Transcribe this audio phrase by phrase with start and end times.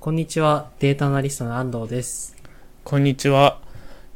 [0.00, 2.34] こんにちは、データアナリストの安藤です。
[2.84, 3.60] こんにちは。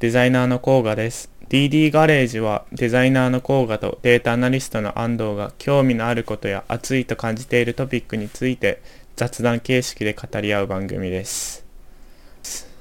[0.00, 1.30] デザイナーの甲賀です。
[1.50, 8.80] DD ガレージはデザイナーの甲賀とデータアナリストの安藤が興味のあることや熱いと感じているトピックについて
[9.14, 11.66] 雑談形式で語り合う番組です。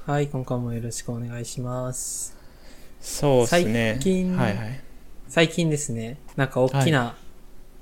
[0.06, 2.34] はい、今回もよろしくお願いします。
[3.02, 3.96] そうですね。
[3.96, 4.80] 最近はいはい。
[5.28, 7.16] 最近ですね、なんか大きな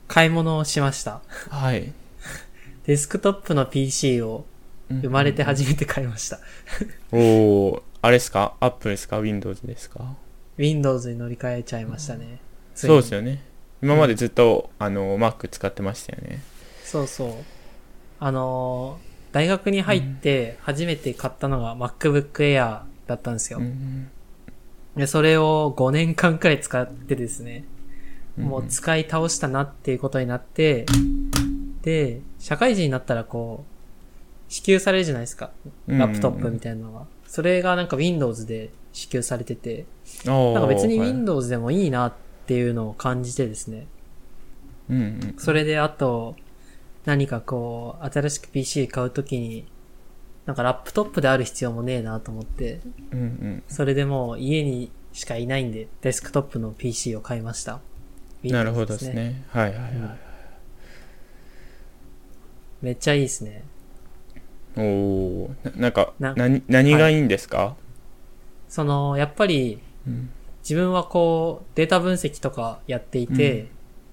[0.08, 1.22] 買い物をしました。
[1.48, 1.92] はい。
[2.86, 4.46] デスクトップの PC を
[5.00, 6.38] 生まれて初めて買いました。
[7.12, 10.16] おお、あれですか ?Apple ですか ?Windows ですか
[10.58, 12.38] ？Windows に乗り換えちゃいましたね。
[12.74, 13.20] そうですよ。
[13.20, 13.42] よね。
[13.82, 16.40] 今までずっと、あの、Mac 使ってましたよね。
[16.84, 17.32] そうそう。
[18.20, 23.58] あのー大学に入って初めて買ったのが MacBook Air だったんですよ。
[23.58, 24.10] うん
[24.94, 27.64] で、それを5年間くらい使ってですね、
[28.38, 30.84] うんもう使い倒したなっていうことになって、
[31.80, 33.71] で、社会人になったらこう、
[34.52, 35.50] 支給されるじゃないですか。
[35.86, 37.06] ラップトップみたいなのが。
[37.26, 39.86] それがなんか Windows で支給されてて、
[40.26, 42.12] ななんか別にはい Windows でもいいなっ
[42.46, 43.86] ていうのを感じてですね。
[44.90, 45.34] うんうん。
[45.38, 46.36] それであと、
[47.06, 49.64] 何かこう、新しく PC 買うときに、
[50.44, 52.80] なんかラップトップである必要もねえなと思って、
[53.10, 53.62] うんうん。
[53.68, 57.80] それでもう家にしかいないんで、デスクトップの PC を買いました。
[58.44, 59.08] なるほどです。
[59.14, 59.44] ね。
[59.48, 59.92] はいはいはい。
[62.82, 63.64] めっちゃいいですね。
[64.76, 67.76] おおーななんかな何何がいいんですか、
[68.68, 70.30] その、やっぱり、うん
[70.62, 73.68] 自分はこう、データ分析とかやっていて、うん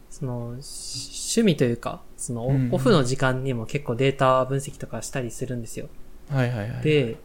[0.09, 5.87] その、し趣味というか、その、オフの時間にも結構データ分析とかしたりするんですよ。
[6.29, 6.81] はいはいはい。
[6.81, 7.17] で、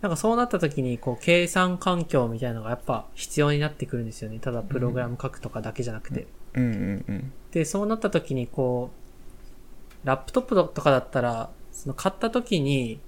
[0.00, 4.38] なんかそうなった時に、こう、計算環境みたいなのがやっぱ必要になってくるんですよね。
[4.38, 6.26] ただプログラム書くとかだけじゃなくて。
[6.54, 7.32] うんうんうん。
[7.52, 8.90] で、そうなった時に、こ
[10.04, 13.00] う、ラップトップとかだったら、その買った時に、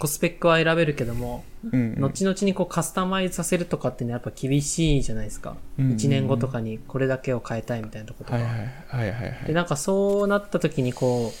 [0.00, 5.56] コスペックは選べるけども、うんうん、後々にこうカスタマイズさせるとかってね、やっぱ厳しいじゃないですか。
[5.78, 8.36] うんうんうん1年後とかにこれだけを変えたいみたいなとことか。
[8.36, 9.54] はいはいはいはいはで、い。
[9.54, 11.32] なんかそうなった時にこ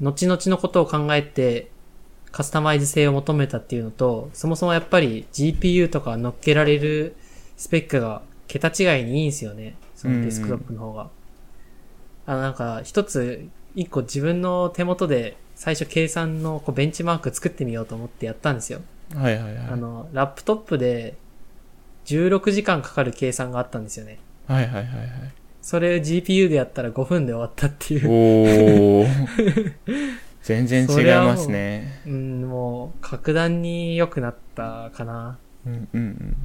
[0.00, 1.70] う、後々のことを考えて、
[2.32, 7.14] カスタマイズ性を求めたっていうのと、そもそもやっぱり GPU とか乗っけられる
[7.56, 9.76] スペックが桁違いにいいんですよね。
[9.94, 11.10] そのデスクトップの方が。
[12.26, 18.80] あのなんか一つ、一個自分の手元で最初計算のこうベンチマーク作ってみようと思ってやったんですよ。
[19.14, 19.68] はいはいはい。
[19.68, 21.14] あの、ラップトップで
[22.06, 24.18] 16時間かかる計算があったんですよね。
[24.48, 25.08] はいはいはいはい。
[25.60, 28.08] それを GPU でやったら5分で終わったっていう。
[28.08, 29.06] おお。
[30.42, 32.00] 全然違いますね。
[32.06, 35.38] うん、もう、格段に良くなったかな。
[35.66, 36.36] うんうん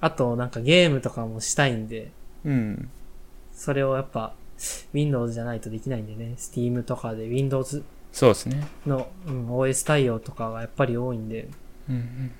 [0.00, 2.12] あと、なんかゲームとかもしたいんで、
[2.44, 2.52] うん。
[2.52, 2.90] うん。
[3.52, 4.32] それをやっぱ、
[4.92, 7.82] Windows じゃないとできないんでね、Steam とかで Windows
[8.12, 8.66] そうですね。
[8.86, 11.48] の、うん、OS 対応とかがやっぱり多いんで、
[11.88, 12.30] うんうん。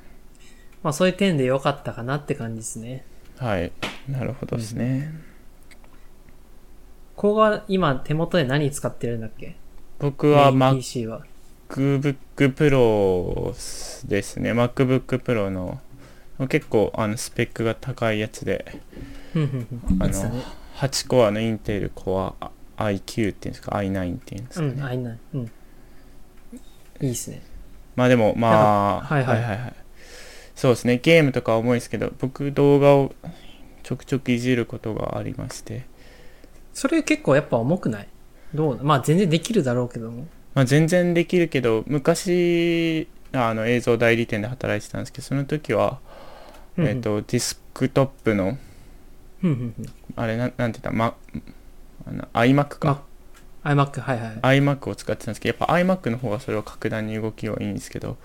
[0.82, 3.04] まあそういう点で良かったかなって感じですね。
[3.36, 3.70] はい。
[4.08, 5.12] なるほどですね。
[7.14, 9.56] ここが今手元で何使ってるんだっけ？
[9.98, 10.52] 僕は。
[10.52, 11.34] MacBook
[12.36, 14.52] Pro ですね。
[14.52, 15.80] MacBook Pro の
[16.48, 18.80] 結構あのスペックが高いやつで。
[19.34, 19.38] あ
[20.08, 20.42] の
[20.78, 24.72] 8コアのインテルコア iQ っていうんですか？i9 っていうんですかね？
[24.76, 25.18] うん、あいない。
[25.34, 25.50] うん。
[27.00, 27.42] いいっすね。
[27.96, 29.74] まあでもまあ、はいはいはい
[30.54, 30.98] そうですね。
[30.98, 33.12] ゲームとかは重いですけど、僕動画を
[33.82, 35.86] ちょくちょくいじることがありまして、
[36.74, 38.08] それ結構やっぱ重くない？
[38.54, 38.84] どう？
[38.84, 40.26] まあ全然できるだろうけども。
[40.54, 46.00] まあ全然できるけど、昔、あの映像代理店で働いてたんですけど、その時は、
[46.76, 48.58] うんうんえっ、と、ディスクトップの。
[50.16, 50.92] あれなん、なんて言った？
[50.92, 51.14] ま、
[52.06, 53.02] あの iMac か。
[53.64, 54.60] iMac、はいはい。
[54.60, 58.16] iMac を使ってたんですけど、やっぱ iMac の方がそれは格段に動きはいいんですけど、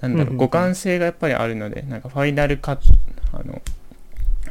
[0.00, 2.82] なんだろう、互換性がやっぱりあるので、なんかファイナルカット、
[3.32, 3.62] あの、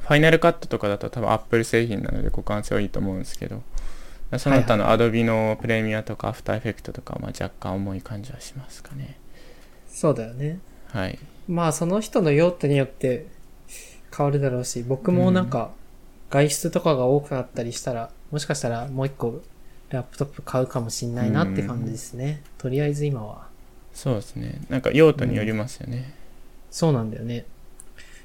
[0.02, 3.62] ファイナルカットとかだと多分 Apple 製品なので互換性はいいと思うんですけど、
[4.38, 9.18] その他の Adobe のプレミアとか After Effects とかはまあ若干重い感じはしますかね。
[9.90, 10.60] そうだよね。
[10.88, 11.20] はい。
[11.48, 13.28] まあその人の用途によって
[14.16, 15.72] 変わるだろうし、僕もなんか
[16.32, 19.42] 外出とかが多くなったりしたら、もしかしたらもう一個
[19.90, 22.42] ラップトップ買うかもしんないなって感じですね。
[22.58, 23.48] とりあえず今は。
[23.94, 24.62] そうですね。
[24.70, 26.14] なんか用途によりますよね。
[26.72, 27.46] そうなんだよね。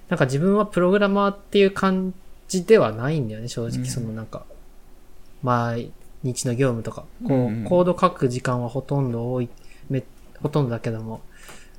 [0.09, 2.15] なんか自分はプログラマーっていう感
[2.47, 3.81] じではないんだよね、正直。
[3.81, 4.47] うんそのなんか、
[5.43, 5.91] 毎
[6.23, 9.49] 日の業務とか、こう、うんうんコード書く時間はほとんど多い、
[9.91, 10.05] め、
[10.41, 11.23] ほとんどだけども、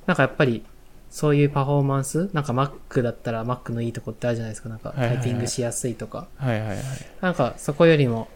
[0.04, 0.62] なんかやっぱり、
[1.10, 2.30] そういうパフォーマンス？
[2.32, 4.68] なんか Mac だったら Mac のいいとこってあるじゃないですか。
[4.68, 6.28] なんかタイピングしやすいとか。
[6.36, 6.78] はいはいはい。
[7.20, 8.28] なんかそこよりも、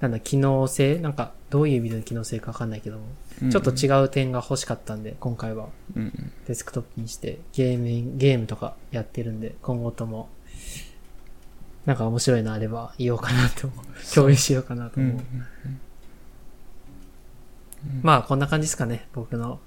[0.00, 0.98] なんだ、機能性？
[0.98, 3.04] なんか、どういう意味での機能性かわかんないけども、
[3.50, 5.68] ちょっと違う点が欲しかったんで、今回は。
[5.94, 6.32] うんうん。
[6.46, 10.28] デスクトップにしてゲーム、ゲームとかやってるんで、今後とも、
[11.86, 14.14] なんか面白いのあれば言おうかなと思う。
[14.14, 15.04] 共有しようかなとう。
[15.04, 15.22] ん思う。
[18.02, 19.60] まあ、こんな感じですかね、僕の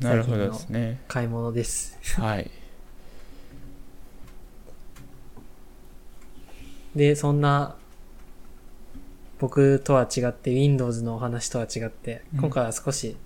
[0.00, 1.98] なるほどですね買い物です。
[2.20, 2.50] はい
[6.94, 7.74] で、そんな、
[9.40, 13.16] 僕とは違って、Windows のお話とは違って、うん今回は少し、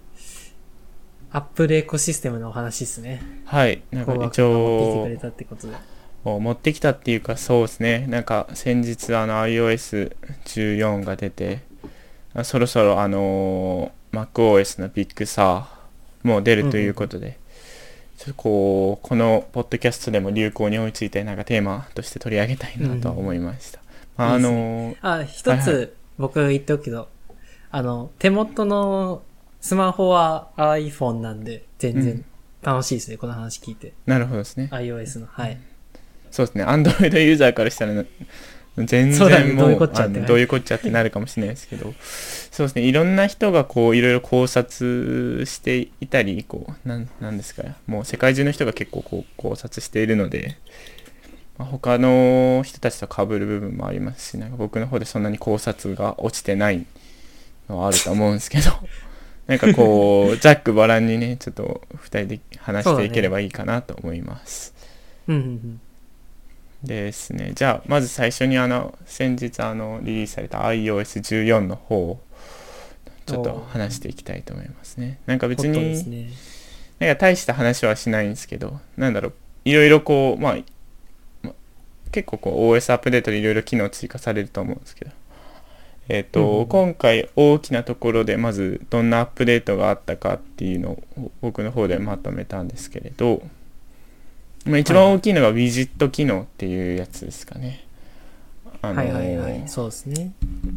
[1.31, 3.21] Apple エコシステムのお話ですね。
[3.45, 5.75] はいなんか一が持ってきて応くれたってことで。
[6.25, 11.61] 持ってきたっていうかそうですねなんか先日あの iOS14 が出て
[12.35, 15.78] あそろそろあのー MacOS のビッグサー
[16.29, 17.39] もう出るということで、
[18.19, 23.81] ちょっとこうこのポッドキャストでも流行に追いついてなんかテーマとして取り上げたいなとは思いました、
[24.17, 27.09] まあ、あいいですのーあ、一はいはつ、僕言っておくけど、
[27.71, 29.23] あの、手元の
[29.61, 32.25] スマホは iPhone なんで、全然うん
[32.61, 33.93] 楽しいですね、この話聞いて。
[34.05, 35.27] なるほどですね iOS の。
[35.27, 35.59] はい。
[36.31, 38.05] そうですね Android ユーザーからしたら
[38.87, 41.95] 全然もうどういうこっちゃってどういうこっちゃってなるかもしれないですけど。
[42.59, 42.83] そうですね。
[42.83, 50.59] いろんな人がこういろいろ考察していたりこうなんなんですかもう世界中の人が結構こう考察しているので、
[51.57, 56.85] まあ、他の人たちと被る部分もありますしなんか僕の方でそんなに考察が落ちてない
[57.69, 58.73] のはあると思うんですけど。
[59.47, 64.75] なんかこうざっくばらんにねちょっと2人で話していければいいかなと思います。
[65.27, 65.81] うんうんうん。
[66.83, 67.53] ですね。
[67.55, 72.21] じゃあ、まず最初にあの、先日あの、リリースされた iOS14 の方を、
[73.27, 75.19] ちょっと話していきたいと思いますね。
[75.27, 76.31] なんか別に、ね。
[76.99, 79.33] なんか大した話はしないんですけど、なんだろう、
[79.65, 80.57] いろいろこう、まあ、
[81.43, 81.53] ま
[82.11, 85.11] 結構こう、OS アップデートでいろいろ機能追加されると思うんですけど、
[86.09, 93.43] えっ、と、うんうん今回大きなところでまずどんなアップデートがあったかっていうのを僕の方でまとめたんですけれど、
[94.69, 97.87] まあ、一番大きいのがウィジット機能っていうやつですかね。
[98.83, 99.63] あのはいはいはい。
[99.67, 100.33] そうですね。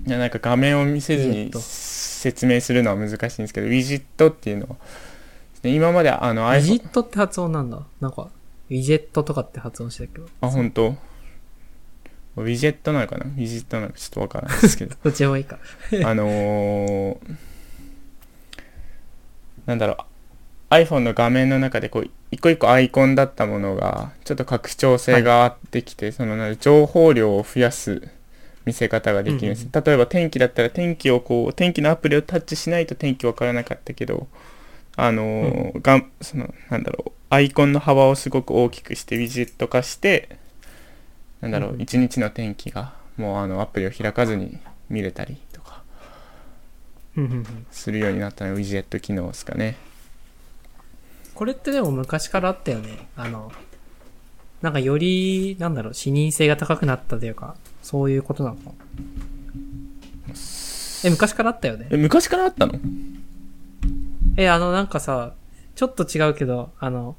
[0.08, 4.76] いやなんか画面を見せずに説明するのは難しいんですけど、ウィジットっていうのは、
[5.64, 7.84] ね今まであのウィジ iPhone ットって発音なんだ。
[8.00, 8.30] なんか、
[8.70, 10.20] ウィジェットとかって発音してたけ？
[10.20, 10.28] ど。
[10.42, 10.96] あ、本当？
[12.38, 13.26] ウィジェットなのかな？
[13.26, 14.96] ウィジットなのかちょっとわからないですけど。
[15.04, 15.60] どっちでもいいか。
[16.06, 17.18] あのー
[19.68, 19.98] なんだろう、
[20.72, 28.08] iPhone の画面の中でこう、一個一個アイコンだったものが、ちょっと拡張性があってきて、そのなんだ情報量を増やす
[28.66, 29.68] 見せ方ができるんです。
[29.72, 34.28] 例えば天気だったら天気をこう、天気のアプリをタッチしないと天気わからなかったけど、
[34.96, 40.38] あのーがその、なんだろう、アイコンの幅をすごく大きくして、ウィジェット化して、
[41.42, 41.82] なんだろう、うん。
[41.82, 44.58] 一日の天気が、もうあの、アプリを開かずに
[44.90, 45.84] 見れたりとか、
[47.18, 47.66] うんうんうん。
[47.72, 49.76] するようになったのがウィジェット機能ですかね。
[51.42, 53.08] これってでも昔からあったよね。
[53.16, 53.52] あの、
[54.62, 58.58] なんかより、なんだろう、視認性が高くなったというか、そういうことなの。
[61.04, 61.88] え、昔からあったよね。
[61.90, 62.76] え、昔からあったの？
[64.38, 65.34] え、あの、なんかさ、
[65.74, 67.16] ちょっと違うけど、あの、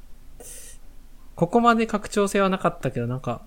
[1.35, 3.41] ここまで拡張性はなかったけど、なんか、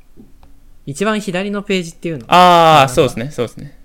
[0.85, 2.27] 一番左のページっていうの？
[2.29, 3.79] ああ、そうですね、そうですね。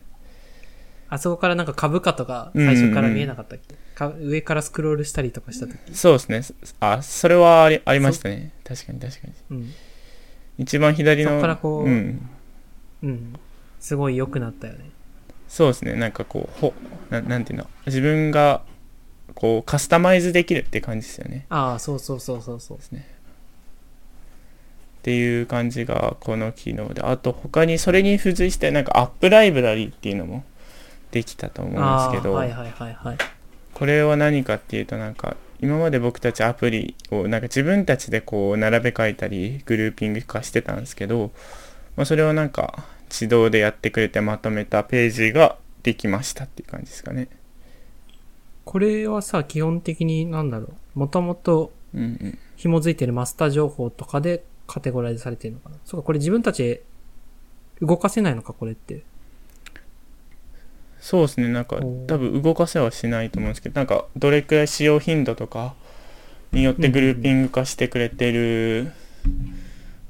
[1.08, 3.76] あそこからなんか株価とか最初から見えなかったっけ、
[4.09, 5.95] か上からスクロールしたりとかしたとき。
[5.95, 6.42] そうですね。
[6.80, 8.51] あ、それはありありましたね。
[8.63, 9.34] 確かに確かに。
[9.51, 9.74] うん。
[10.58, 11.31] 一番左の。
[11.31, 12.29] そっからこううん。
[13.03, 13.34] うん。
[13.79, 14.89] すごい良くなったよね。
[15.48, 15.93] そうですね。
[15.96, 16.74] なんかこう、ほ、
[17.10, 17.67] ななんていうの？
[17.86, 18.62] 自分が、
[19.36, 21.46] こう、カスタマイズできるって感じですよね。
[21.50, 22.77] ああ、そうそうそうそうそう。
[22.77, 22.81] っ
[25.03, 27.01] ていう感じがこの機能で。
[27.01, 30.43] あと他にそれに付随してなんかアップライブラリっていうのも
[31.10, 33.17] できたと思うんあですけど、あはいはいはいはい。
[33.82, 41.32] これは何かっていうとなんか今まで僕たちアプリをなんか自分たちでこう並べ替えたりグルーピング化してたんですけど、
[41.96, 47.28] まあ、それをなんか自動でやってくれてまとめたページができましたっていう感じですかね。
[48.66, 51.00] これはさ、基本的になんだろう。
[51.00, 51.72] もともと。
[52.58, 55.78] 紐づいてるマスター情報とかでカテゴライズされてるのかな。
[55.86, 56.84] そうか、これ自分たちで
[57.82, 59.02] 動かせないのか、これって。
[61.01, 61.48] そうですね。
[61.50, 61.77] なんか
[62.08, 65.74] 多分動かせはしないと思うんですけどなんかどれくらい使用頻度とか
[66.51, 68.91] によってグルーピング化してくれてる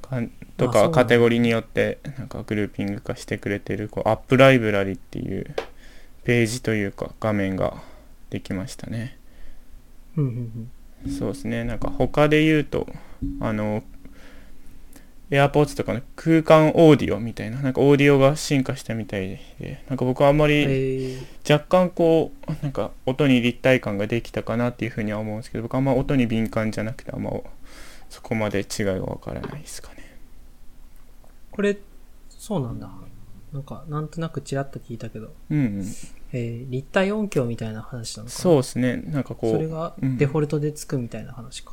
[0.02, 5.54] かんとかカテゴリーによってなんかグルーピング化してくれてるこうアップライブラリっていう
[6.24, 7.82] ページというか画面が
[8.28, 9.18] できましたね。
[11.08, 11.64] そうですね。
[11.64, 12.86] なんか他で言うと
[13.40, 13.82] あの
[15.32, 27.32] AirPods とかの空間オーディオみたいな、なんかオーディオが進化したみたいで、なんか僕はあんまりえー、若干こう、なんか音に立体感ができたかなっていうふうには思うんですけど、僕はあんま音に敏感じゃなくて、あんま
[28.10, 30.18] そこまで違いがわからないですかね。
[31.50, 31.78] これ、
[32.28, 32.90] そうなんだ。
[33.54, 35.86] なんか、なんとなくちらっと聞いたけど、うん、うん。
[36.34, 38.38] えー、立体音響みたいな話なのかな？
[38.38, 38.96] そうですね。
[38.96, 41.72] なんかこう、それがうんデフォルトでつくみたいな話か。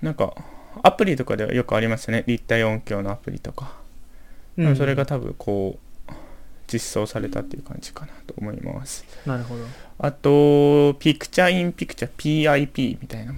[0.00, 0.34] なんか
[0.82, 2.24] アプリとかではよくありますよね。
[2.26, 3.72] 立体音響のアプリとか。
[4.56, 5.78] うんそれが多分こ
[6.08, 6.12] う、
[6.66, 9.04] 実装されたっていう感じかなと思います。
[9.26, 9.64] なるほど。
[9.98, 13.34] あと、ピクチャーインピクチャー PIP みたいな。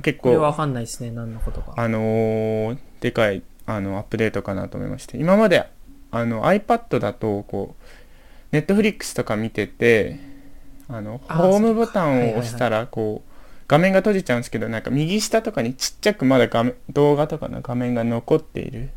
[0.00, 1.74] 結構、これわかんないですね、何のことか。
[1.76, 5.16] あのーでかいあのアップデートかなと思いまして。
[5.16, 5.66] 今まで
[6.10, 7.74] あの iPad だと、こ
[8.52, 10.18] う、Netflix とか見てて、
[10.88, 13.29] あの、ホームボタンを押したら、こう、
[13.70, 18.90] 画面が閉じちゃうんですけど、なんか右下とかにちっちゃくまだ画面動画とかの画面が残っている。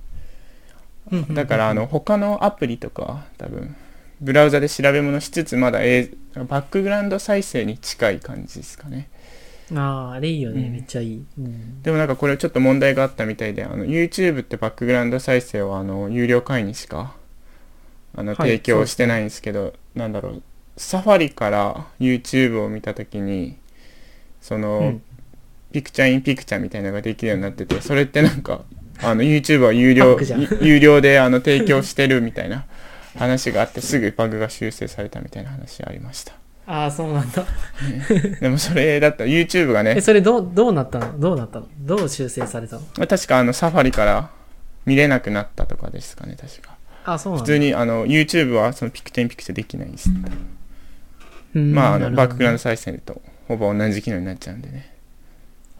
[1.31, 3.75] だから、あの、他のアプリとか、多分、
[4.19, 9.09] ブラウザで調べ物しつつ、まだ映バックグラウンド再生に近い感じですかね。
[9.75, 11.25] ああ、あれいいよね、うんめっちゃいい。
[11.37, 11.83] うん。
[11.83, 17.15] でもなんかこれちょっと問題があったみたいで、あの YouTube ってバックグラウンド再生はあの有料会員にしか
[18.15, 20.43] あのはい提供してないんですけど、なんだろう、
[20.77, 23.57] サファリから YouTube を見たときに、
[24.43, 25.01] その、うん
[25.73, 28.61] ピクチャーインピクチャーみたいなのができるようになってて、それってなんか、
[29.01, 30.19] あの YouTube は有料
[30.61, 32.65] 有料であの提供してるみたいな
[33.17, 36.33] 話があって、すぐバグが修正されたみたいな話ありました。
[36.67, 37.43] ああ、そうなんだ。
[38.39, 41.19] でもそれだったら YouTube がねえ、、それどう、どうなったの？
[41.19, 41.67] どうなったの？
[41.79, 43.07] どう修正されたの？
[43.07, 44.29] 確かあのサファリから
[44.85, 46.77] 見れなくなったとかですかね、確か。
[47.05, 47.45] あそうなんだ。
[47.45, 50.11] 普通にあの YouTube はそのピクチャーインピクチャーできないんです。
[51.55, 54.93] うんまああのバックグラウンド再生とほぼ同じ機能になっちゃうんでね。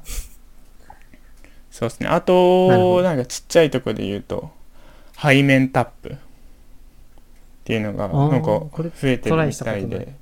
[1.72, 2.08] そうですね。
[2.08, 4.51] あと、どなんかちっちゃいとこで言うと、
[5.22, 6.15] 背面タップっ
[7.63, 10.13] ていうのがなんか増えてるみたいで。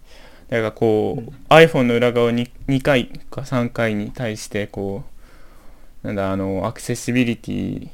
[0.50, 5.04] だからこう、うん iPhone の裏側を 2, 2回か3回に対してこ
[6.04, 7.90] う、なんだ、あの、アクセシビリティ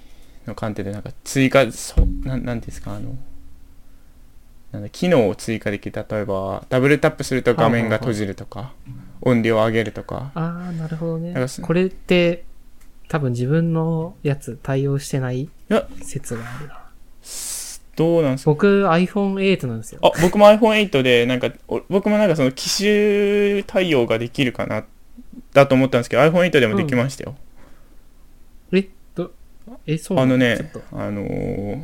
[0.47, 3.15] の観点でなんか追加、そなんなんですか、あの、
[4.71, 8.73] なんだ機能を追加できる例えばダブルタップすると画面が閉じるとか
[9.21, 10.31] 音量を上げるとか。
[10.35, 11.33] ああ、なるほどね。
[11.61, 12.43] これって、
[13.07, 15.49] 多分自分のやつ対応してない
[16.01, 16.79] 説があるな。
[17.95, 18.51] どうなんですか？
[18.51, 19.99] 僕 iPhone8 なんですよ。
[20.03, 24.85] あ僕も iPhone8 でなんかお僕もなんかその機種対応ができるかな
[25.53, 27.35] だと思ったんですけど iPhone8 でもできましたよ、
[28.71, 29.31] えど
[29.87, 30.81] え、そうなあのねと。
[30.91, 31.83] あのー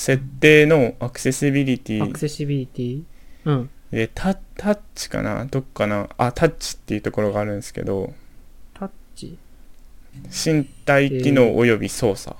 [0.00, 3.02] 設定のアクセシビリティアクセシビリティ？
[3.44, 3.70] うん。
[3.90, 5.44] でタタッチかな？
[5.44, 6.08] どっかな？
[6.16, 8.14] あタッチっていうところがあるんですけど
[8.72, 9.36] タッチ？
[10.30, 12.34] 身体機能および操作、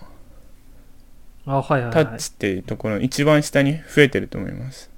[1.44, 1.92] あ、はいはいはい。
[1.92, 4.90] タッチっていうところの一番下に増えてると思います。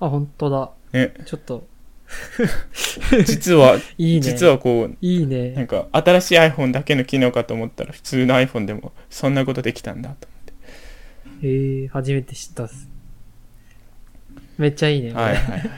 [0.00, 0.70] あ、本当だ。
[0.92, 1.66] ね、ちょっと、
[3.26, 4.20] 実は、 いいね。
[4.22, 5.66] 実はこう、いいなんね。
[5.66, 10.28] か新しい iPhone だけの機能かと思ったら普通の iPhone でもそんなことできたんだと
[11.42, 12.88] えー、初めて知ったっす。
[14.58, 15.12] めっちゃいいね。
[15.12, 15.70] はいはいはい。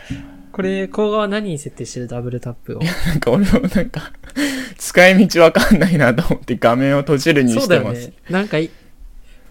[0.53, 2.07] これ、こう側何に設定してる？
[2.07, 2.81] ダブルタップを。
[2.81, 4.13] なんか俺もなんか、
[4.77, 8.01] 使い道わかんないなと思って画面を閉じるにそうしてます。
[8.01, 8.15] だよね。
[8.31, 8.71] なんかい、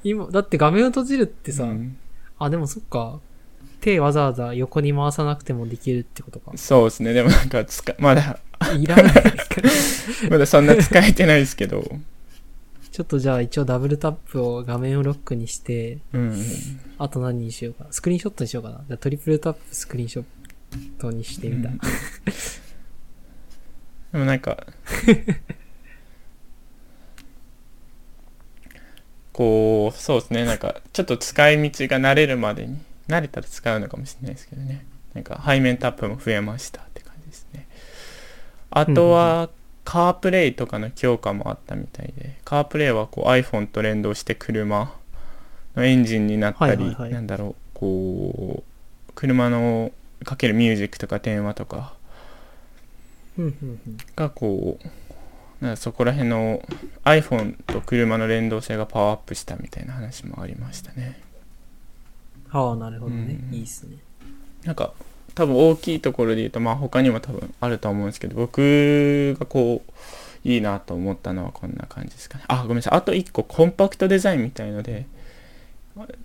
[0.03, 1.97] 今、だって画面を閉じるってさ、うん
[2.37, 3.19] あ、でもそっか。
[3.81, 6.51] 手わざわざ横に回さなくてもできるってことか。
[6.55, 7.13] そうですね。
[7.13, 8.39] でもなんか使、まだ、
[8.77, 9.31] いらないから。
[10.29, 11.83] まだそんな使えてないですけど。
[12.93, 16.41] ちょっとじゃあ一応ダブルタップを画面をロックにして、うんうん。
[16.99, 17.91] あと何にしようかな。
[17.91, 18.83] スクリーンショットにしようかな。
[18.87, 20.25] じゃあトリプルタップスクリーンショッ
[20.99, 21.69] トにしてみた。
[21.69, 21.79] うん
[24.13, 24.67] でもなんか
[29.33, 34.85] こうそうですねなんかちょっと使い道が慣れるまでに慣れたら使うのかもしれないですけどね
[35.15, 37.67] なんか背面タップも増えましたって感じですね
[38.69, 39.49] あとは
[39.83, 44.93] カープレイとかの強化もあったみたいでカープレイはこう iPhone と連動して車
[45.75, 48.63] のエンジンになったり、はいはいはいなんだろうこ
[49.09, 49.91] う車の
[50.23, 51.93] かけるミュージックとか電話とか
[54.15, 54.79] がこ
[55.61, 56.61] うなそこら辺の
[57.03, 61.21] iPhone と車の連動性がパワーアップしたみたいな話もありましたね
[62.53, 63.39] ああ、なるほどね。
[63.49, 63.97] うんいいっすね。
[64.63, 64.93] なんか
[65.35, 69.91] 多分大きいところで言うとまあ他にも多分あると思うんですけど僕がこう
[70.47, 72.43] いいなと思ったのはこんな感じですかね。
[72.47, 72.97] あごめんなさい。
[72.97, 75.05] あと1個コンパクトデザインみたいので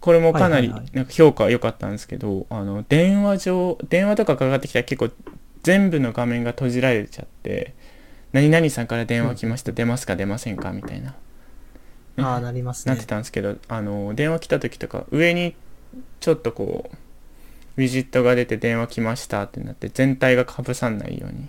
[0.00, 5.14] これもかなりなんか評価は良かったんですけど、あの電話上電話とかかかってきたら結構
[5.62, 7.74] 全部の画面が閉じられちゃって
[8.32, 11.14] 何々さんから電話来ました、出ますか出ませんかみたいな。
[12.18, 12.94] ああ、なりますね。
[12.94, 13.06] なって。
[13.06, 15.54] たんですけど、あの電話来た時とか上に
[16.20, 16.96] ちょっとこう
[17.78, 21.49] ウィジットが出て電話来ましたってなって全体がかぶさんないように、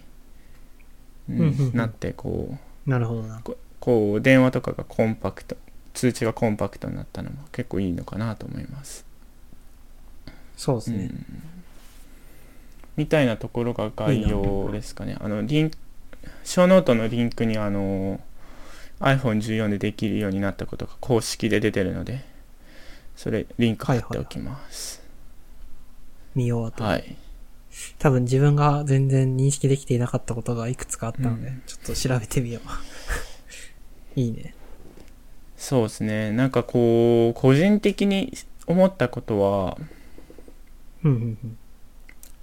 [1.30, 2.58] うんうんうんうんなってこ
[2.88, 3.40] うなるほどな。
[3.44, 5.58] ここう電話とかがコンパクト
[5.94, 9.06] 通知がコンパクトになったのも結構いいのかなと思います。
[10.56, 11.10] そうですね。
[11.12, 11.26] うん
[12.96, 15.16] みたいなところが概要ですかね。
[15.22, 15.72] あのリン、
[16.44, 18.20] ショーノートのリンクにあの
[19.00, 22.26] iPhone14 でできるようになったことが公式で出てるので、
[23.16, 24.99] それリンク貼っておきます。
[26.40, 26.84] 見ようと。
[26.84, 27.16] はい。
[28.00, 32.70] 多分自分が全然認識できていなかったことがいくつかあったので、うんちょっと調べてみよう。
[34.20, 34.56] いいね。
[35.58, 36.32] そうですね。
[36.32, 38.34] なんかこう個人的に
[38.66, 39.78] 思ったことは、
[41.04, 41.58] うんうんうん。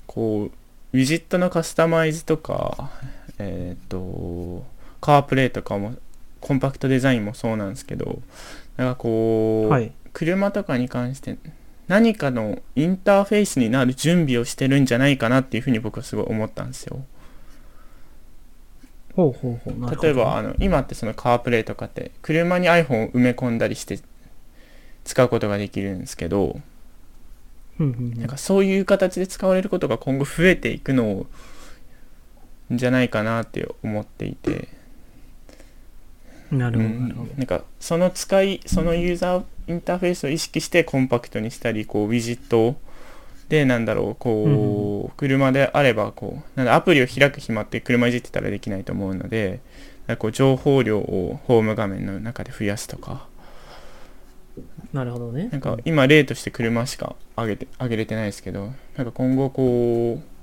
[0.06, 2.90] こうウィジットのカスタマイズとか
[3.38, 4.64] えっ、と
[5.00, 5.94] カープレイとかも
[6.40, 8.20] コンパクトデザインもそうなんですけど
[8.76, 9.92] なんかこう、はい。
[10.12, 11.36] 車とかに関して
[11.88, 17.04] 何かのインターフェースになる準備をしてるんじゃないかなっていうふうに僕はすごい思ったんですよ。
[19.14, 20.02] ほうほうほう。
[20.02, 24.00] 例えばあの今ってそのカープレイとかって車に iPhone を埋め込んだりして
[25.04, 26.60] 使うことができるんですけど、
[27.78, 31.26] なんかそういう形で使われることが今後増えていくの
[32.70, 34.68] じゃないかなって思っていて、
[36.50, 37.34] なるほど、うんなるほど。
[37.36, 42.76] なんかその使いそのユーザーインターフェースを意識してコンパクトにしたりこうウィジット
[43.48, 49.60] でなんだろうこう、車であればこうなんだアプリを開く暇って車いじってたらできないと思うので
[50.06, 53.26] なんかこう情報量をホーム画面の中で増やすとか
[54.92, 55.48] なるほどね。
[55.52, 60.36] なんか今例として車しか上げて上げれてないですけどなんか今後こう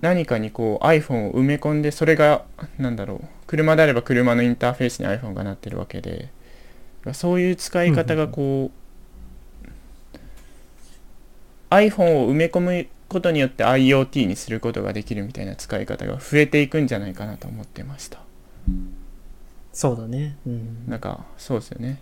[0.00, 2.44] 何かにこう iPhone を埋め込んでそれが
[2.78, 6.28] なんだろう車であれば車のインターフェースに iPhone がなってるわけで
[7.14, 8.70] そういう使い方がこ
[11.70, 18.18] う iPhone を埋め込むことによって IoT にすることができるみたいな使い方が増えていくんじゃないかなと思ってました
[19.72, 20.38] そうだね。
[20.46, 20.88] うん。
[20.88, 22.00] なんかそうですよね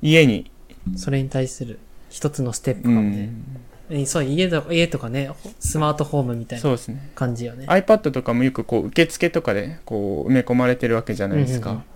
[0.00, 0.50] 家に
[0.96, 1.78] それに対する
[2.08, 3.26] 一つのステップかうもね。
[3.26, 3.44] ん
[3.90, 7.66] えそう、家と家とかね、スマートホームみたいなそうですね感じよね。
[7.66, 11.70] iPad とかもよくこう受付とかでこう埋め込まれてるわけじゃないですか。
[11.70, 11.91] うんうんだから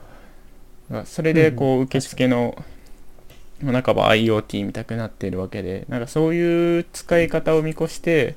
[1.04, 2.62] それでこう受付の
[3.60, 8.36] 半ば IoT 見たくなってるわけでなんかそういう使い方を見越して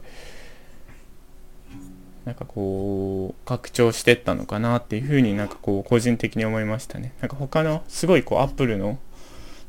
[2.26, 7.14] なんかこう拡張してったのかなっていうふうになんかこう個人的に思いましたね。
[7.22, 9.00] なんか他のすごいこう Apple の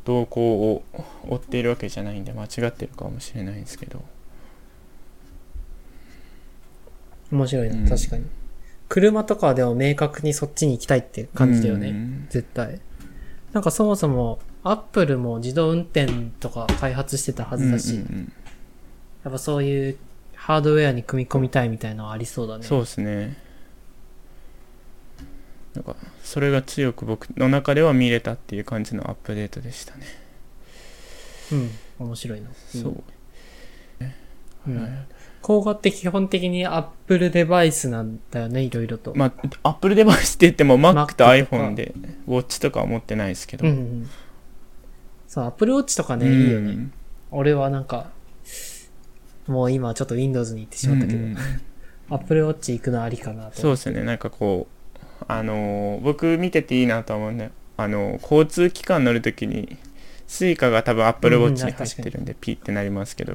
[0.04, 0.82] 動向を
[1.28, 4.02] 追っているわけじゃないんで間違ってるかもしれないんですけど。
[7.32, 8.26] 面白いな、うん確かに。
[8.90, 11.90] 車とかはでも明確にそっちに行きたいって感じだよね。
[11.90, 12.80] うん絶対。
[13.52, 16.06] なんかそもそも、アップルも自動運転
[16.38, 18.32] とか開発してたはずだし、うんうんうん
[19.22, 19.98] やっぱそういう
[20.34, 22.64] ハードウェアに組み込みたいみたいなのはありそうだね。
[22.64, 23.36] そうですね
[25.74, 30.06] なんかそれが強く僕の中では見れたっていう感じのアップデートでしたね、
[31.52, 31.70] うん。
[31.98, 32.48] 面白いな。
[32.72, 33.02] そう、
[34.68, 34.82] うん。
[34.82, 35.06] はい
[35.42, 39.12] 工画って基本的にアップルデバイスなんだよね、いろいろと。
[39.16, 41.94] まあアップルデバイスって言っても Mac と iPhone で
[42.26, 44.10] ウォッチとかは持ってないですけど、うんうんうん。
[45.26, 46.88] そう、 Apple Watch とかね、うんいいよね。
[47.30, 48.10] 俺はなんか、
[49.46, 51.36] もう今ちょっと Windows に行ってしまったけど、うんうん
[52.12, 53.60] Apple Watch 行くのありかなと。
[53.60, 54.66] そうですよねなんかこ
[55.20, 59.76] うあのー僕見てていいなと思うんであのー交通機関乗るときに
[60.26, 63.34] Suica が多分 Apple うんうん Watch に入ってるんでピッてなりますけど、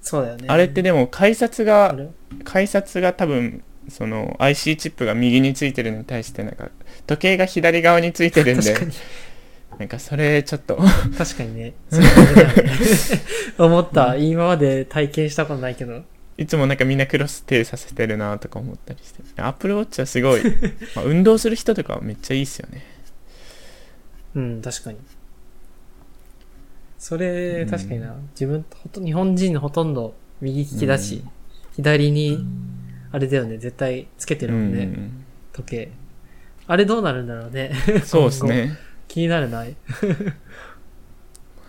[0.00, 0.46] そうだよね。
[0.48, 2.08] あれってでも改札あがれ？
[2.44, 6.70] 改札が多分その IC チップが右についてるのに対してなんか
[7.06, 8.92] 時計が左側についてるんで確かに。
[9.78, 10.78] なんかそれちょっと
[11.16, 11.74] 確かにね。
[13.58, 14.16] 思った。
[14.16, 16.02] 今まで体験したことないけど。
[16.36, 20.42] いつもなんかみんなクロス手させてるなとか思ったりして Apple Watch はすごい、
[20.96, 22.82] まあ、運動する人とかはめっちゃいいっすよね
[24.34, 24.98] うん、確かに。
[27.00, 27.70] それ、うん。
[27.70, 28.14] 確かにな。
[28.32, 31.30] 自分ほと、日本人のほとんど右利きだし、うん。
[31.76, 32.38] 左に、
[33.10, 35.24] あれだよね、絶対つけてるもんね、うん。
[35.52, 35.90] 時計。
[36.66, 37.72] あれどうなるんだろうね。
[38.04, 38.78] そうですね。
[39.08, 39.64] 気になるな。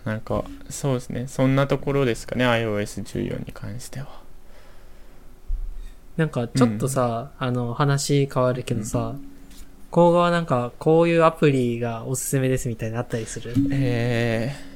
[0.06, 1.28] なんかそうですね。
[1.28, 4.22] そんなところですかね iOS14 に関しては。
[6.18, 9.16] なんか、ちょっとさ、あの、話変わるけどさ、
[9.92, 13.54] 甲賀はなんか、こういうアプリがおすすめですみたいなのあったりする？
[13.72, 14.71] えー、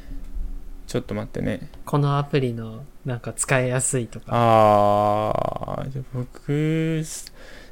[0.95, 4.27] ちょっと待ってねこのアプリのなんか使いやすいとか。
[4.29, 7.03] あー、じゃあ僕、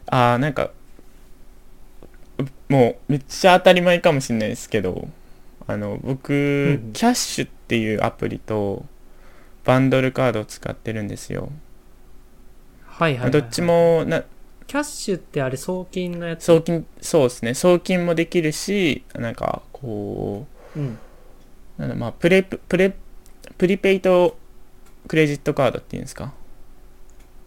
[0.07, 0.71] あー、なんか、
[2.67, 5.07] もうめっちゃ当たり前かもしれないですけど、
[5.67, 8.85] あの、僕、うんキャッシュっていうアプリと、
[9.63, 11.49] バンドルカードを使ってるんですよ。
[12.85, 13.61] はいはいはい、どっち。
[13.61, 14.21] もな、
[14.67, 16.43] キャッシュってあれ送金のやつ？
[16.43, 20.85] 送金、そうですね、送金もできるし、なんか、こうん。
[20.85, 20.97] う、
[21.77, 22.93] なんだ、まあ、プレ、プレ、
[23.63, 24.37] プリペイト
[25.07, 26.33] クレジットカードっていうんですか？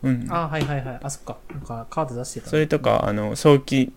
[0.02, 0.26] うん。
[0.30, 1.00] あはいはいはい。
[1.02, 1.36] あ、そっか。
[1.50, 2.48] なんかカード出してた。
[2.48, 3.92] それとか、あの、送金、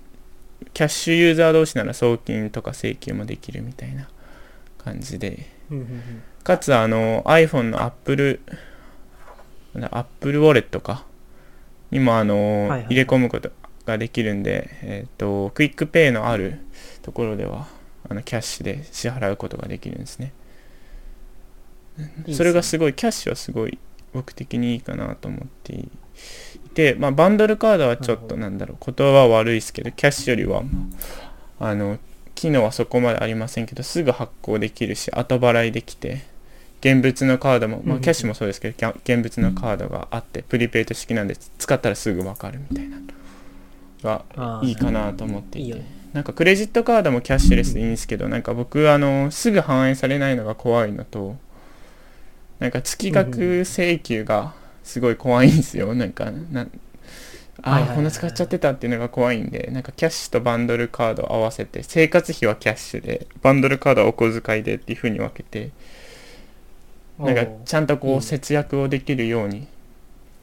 [0.73, 4.09] Kyash ユーザー同士なら送金とか請求もできるみたいな
[4.77, 5.45] 感じで。
[6.43, 8.41] かつ、あの、iPhone の Apple、
[9.75, 11.05] なんだ Apple Wallet か、
[11.89, 13.49] にも、あの、入れ込むこと
[13.85, 16.59] ができるんで、えっ、と、 QUICPay のある
[17.01, 17.67] ところでは、
[18.09, 20.33] あの、 Kyash で支払うことができるんですね。
[22.31, 23.77] それがすごい、キャッシュはすごい
[24.13, 25.89] 僕的にいいかなと思ってい
[26.73, 30.63] て、まあ、バンドルカードはちょっとなんだろう、言葉は悪いですけど、キャッシュよりは、
[31.59, 31.99] あの、
[32.35, 36.21] 機能はそこまでありませんけど、すぐ発行できるし、後払いできて、
[36.81, 43.03] 現物のカードも、まあ、うんキャッシュもそうですけど、現物のカードがあって、プリペイト式なんで、使ったらすぐわかるみたいなの
[44.01, 45.99] がいいかなと思っていて。
[46.13, 51.37] なんかクレジットカードもキャッシュレスでいいんですけど、なんか僕あのすぐ反映されないのが怖いのと
[52.59, 55.93] なんか月額請求がすごい怖いんですよ。
[55.93, 56.67] なんかな
[57.61, 65.71] ああこんな使っちゃってたっていうのが怖いんでなんかキャッシュとバンドルカードを合わせて生活費はキャッシュでバンドルカードはお小遣いでっていう風に分けて
[67.23, 69.67] なんかちゃんとこうね節約をできるように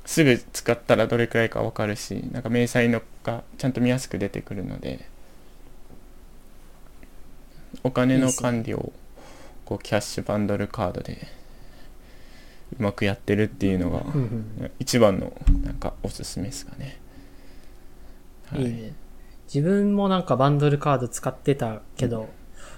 [0.07, 5.07] すぐ使ったらどれくらいか分かるしなんか明細のがちゃんと見やすく出てくるので
[7.83, 8.93] お金の管理を
[9.65, 11.27] こうキャッシュバンドルカードで
[12.79, 14.23] うまくやってるっていうのがうん
[14.61, 16.99] うん一番のなんかおすすめですかね。
[18.51, 18.93] はいいいね。
[19.53, 22.29] 自分もなんかバンドルカード使ってたけど、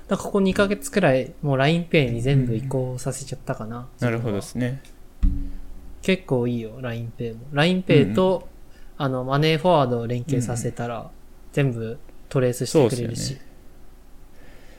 [0.09, 3.88] なんかここ2ヶ月くらいもう LINEPay に全部移行させちゃったかな。
[4.01, 4.83] なるほどで自すね。
[6.03, 7.40] 結構いいよ、LINEPay も。
[7.53, 8.48] LINEPay と、
[8.96, 11.11] あの、マネーフォワードを連携させたら、
[11.53, 11.98] 全部
[12.29, 13.20] トレースしてくれるし。
[13.20, 13.38] そうっすよ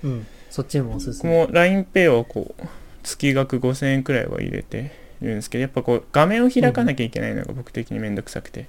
[0.04, 0.28] うん。
[0.50, 1.40] そっちもおすすめ。
[1.40, 2.64] 僕も LINEPay をこう
[3.04, 8.68] 月額5000円くらいは入れてるんですけどやっぱこう画面を開かなきゃいけないのが僕的にめんどくさくて、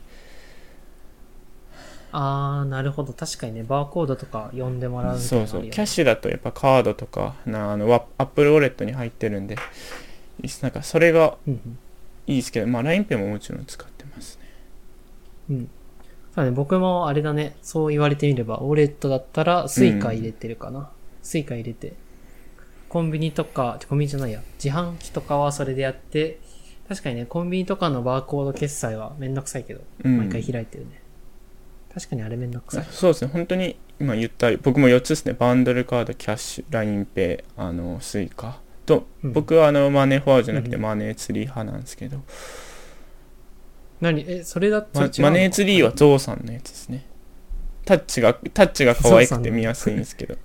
[2.13, 3.13] あー、なるほど。
[3.13, 9.57] 確かにね、バーコードとか読んでもらうみたいそうそうキャッシュだとやっぱカードとかなあのワ Apple Wallet に入ってるんで
[10.63, 11.79] なんかそれがうんうん
[12.27, 14.51] いいですけどまあ LINEPay ももちろん使ってますね
[15.51, 15.71] うん。
[16.35, 20.89] そうだね、僕もあれだね、そう言われてみれば、ウォレットだったら Suica 入れてるかな。
[21.23, 21.95] Suica 入れて。
[22.91, 26.41] コンビニとか、コンビニじゃないや、自販機とかはそれでやって、
[26.89, 30.19] 確かにね、コンビニとかのバーコード決済はめんどくさいけど、うん。
[30.19, 31.01] 毎回開いてるね。
[31.95, 32.87] 確かにあれめんどくさい。
[32.91, 38.61] そうですね本当に今言った僕も4つですねバンドルカード Kyash LINEPay あの Suica。
[38.87, 39.33] と、うん。
[39.33, 42.23] 僕はあのマネーフォワードじゃなくてうんマネーツリー派なんですけど、
[44.01, 44.25] 何？
[44.29, 47.07] え、それだとまマネーツリーはゾウさんのやつですね。
[47.85, 50.37] タッチがタッチが可愛くて見やすいんですけど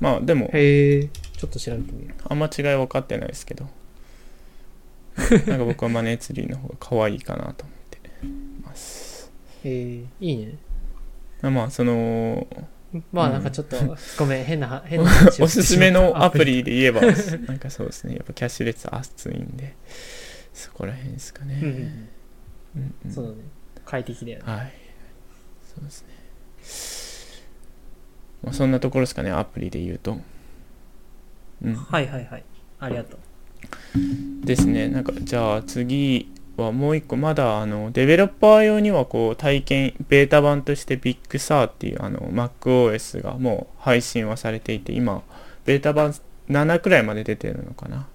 [0.00, 2.14] まあでもへえ、ちょっと調べてみる。
[2.28, 3.68] あんま違い分かってないですけど。
[5.46, 7.98] なんか僕はマネーツリーの方が可愛いかなと思って
[8.64, 9.30] ます。
[9.64, 10.58] へえ、いいね。
[11.42, 12.46] まあその
[13.12, 13.76] まあなんかちょっと、
[14.18, 18.14] ごめん、変なは、 変なおすすめのアプリで言えばなんかそうですね。
[18.14, 19.74] やっぱキャッシュレス熱いんで
[20.52, 22.08] そこら辺ですかね、うんうんうん。
[22.76, 23.12] うんうん。
[23.12, 23.36] そうだね。
[23.84, 24.44] 快適だよね。
[24.52, 24.72] はい。
[25.74, 26.08] そうですね
[28.44, 30.18] まあそんなところですかねアプリで言うと。
[31.62, 31.74] うん。
[31.74, 32.44] はいはいはい。
[32.80, 33.20] ありがとう。
[34.44, 34.88] ですね。
[34.88, 37.16] なんかじゃあ次はもう一個。
[37.16, 45.22] まだあのデベロッパー用にはこう体験ベータ版として Big Sur っていうあの MacOS がもう配信はされていて今
[45.64, 46.14] ベータ版
[46.48, 48.06] 7くらいまで出てるのかな。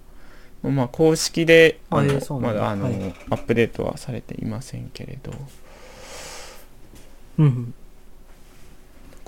[0.62, 2.94] まあ公式でああのまだあの、はい。
[3.30, 5.32] アップデートはされていませんけれど。
[7.38, 7.74] うんうん。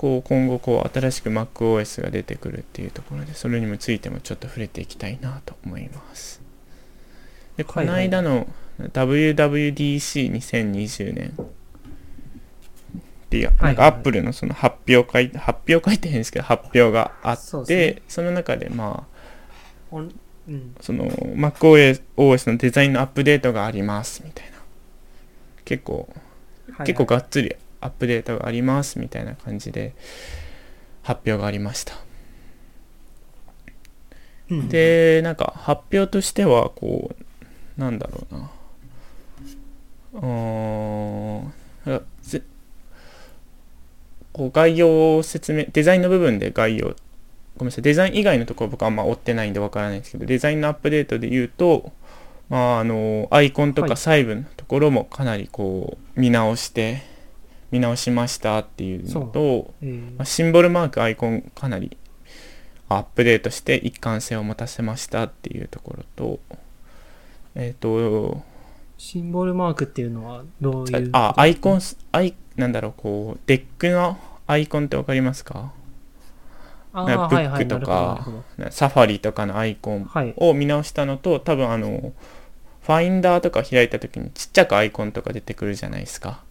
[0.03, 6.41] こう今後こう新しく MacOS が出てくるっていうところでそれにもついてもちょっと触れていきたいなと思います。
[7.55, 8.45] でこの間の
[8.81, 11.31] WWDC2020 年っ
[13.29, 19.13] ていうなんかはいはいはい Apple のその発表会発表会って変ですけど発表があってその中でまあ。
[20.81, 24.57] その MacOS のデザインのアップデートがありますみたいな。
[25.63, 26.09] 結構
[26.73, 26.87] はい。
[26.87, 29.93] 結構がっつりアップデートがありますみたいな感じで
[31.01, 31.93] 発表がありました。
[34.49, 37.11] うん、でなんか発表としてはこ
[37.77, 38.51] うなんだろうな。
[40.13, 42.43] うーんぜ
[44.31, 46.95] こう概要を説明デザインの部分で概要
[47.57, 51.91] ごめんなさいデザイン以外のところ僕はあんま追ってないんでわからないんですけどデザインのアップデートで言うと
[52.49, 53.97] まああのアイコンとかはい。
[53.97, 57.03] 細部のところもかなりこう見直して
[57.73, 61.97] 見直しましたっていうのとえーまあシンボルマークアイコンかなり
[62.87, 66.39] アップデートして一貫性を持たせましたっていうところと
[67.55, 68.41] えっ、と
[68.97, 75.71] シンボルマークっていうのはどういうあアイコンスアイなんだろうこうデックのアイコンってわかりますか？
[76.93, 78.31] かーはいはいブックとなるほどなるかほ
[78.65, 78.71] ど。
[78.71, 82.13] サファリとかのアイコンはいを見直したのと多分あの
[82.81, 86.43] ファインダーとか開いた時にちっちゃくアイコンとか出てくるじゃないですか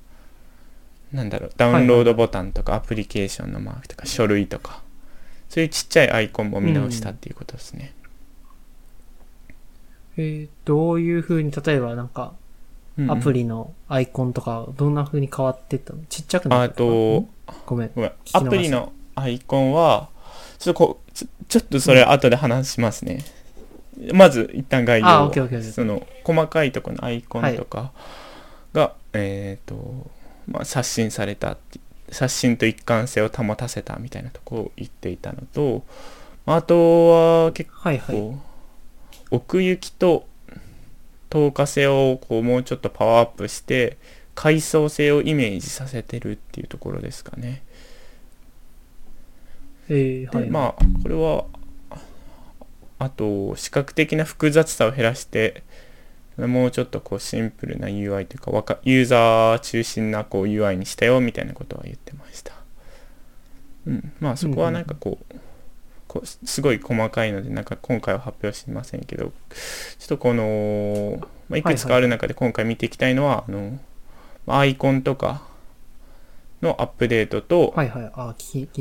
[1.13, 4.83] なんだろうダウンロードボタンとかアプリケーションのマークとか書類とか
[5.49, 7.93] そういうちっちゃいアイコンも見直したっていうことですね、
[10.17, 12.35] えーどういう風に例えばなんか
[12.99, 13.11] うんうん。
[13.11, 16.01] アプリのアイコンとかどんな風に変わってったの？
[16.09, 17.27] ちっちゃくなあったのと
[17.67, 17.91] ごめん。
[17.95, 18.13] ごめん。
[18.33, 20.11] アプリのアイコンは
[20.59, 23.25] ちょっとこうちょちょっとそれ後で話しますね、
[24.13, 27.93] まず一旦概要その細かいところのアイコンとか
[28.73, 30.11] が、えっ、と、
[30.47, 31.57] まあ、刷新された
[32.11, 35.85] 刷新と一貫性を保たせたみたいなとこを言っていたのと
[36.47, 38.39] あとは結はいはい構
[39.31, 40.27] 奥行きと
[41.31, 43.97] 透過性をこうもうちょっとパワーアップして
[44.35, 47.63] 階層性をイメージさせてるっていうところですかね。
[49.89, 51.47] えーはいでまあこれは
[52.99, 55.63] あと視覚的な複雑さを減らして
[56.39, 62.55] もうちょっとこうシンプルな UI というかわかユーザー中心なこう UI にしたよみたいなことは言ってました。
[63.87, 65.35] うん、まあそこはなんかこう,、
[66.09, 69.33] こうすごい細かいのでなんか今回は発表しませんけど
[69.99, 71.19] ちょっとこの、
[71.49, 73.79] まあ、いくつかある中で今回見ていきたいのは、あの
[74.47, 75.43] まあアイコンとか
[76.63, 78.11] のアップデートと、はいはい。
[78.15, 78.35] あ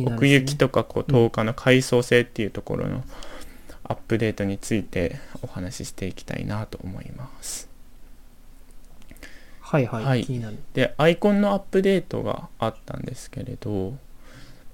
[0.06, 3.04] 奥行きとかこう透過の階層性っていうところの
[3.92, 7.70] アップデートについてお話ししていきたいなと思います。
[9.60, 10.24] はいはい、はい。
[10.24, 10.58] 気になる。
[10.74, 13.94] でアイコンのアップデートがあったんですけれど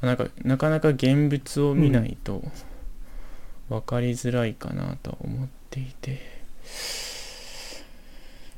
[0.01, 2.43] なんかなかなか現物を見ないと
[3.69, 6.21] 分かりづらいかなと思っていて、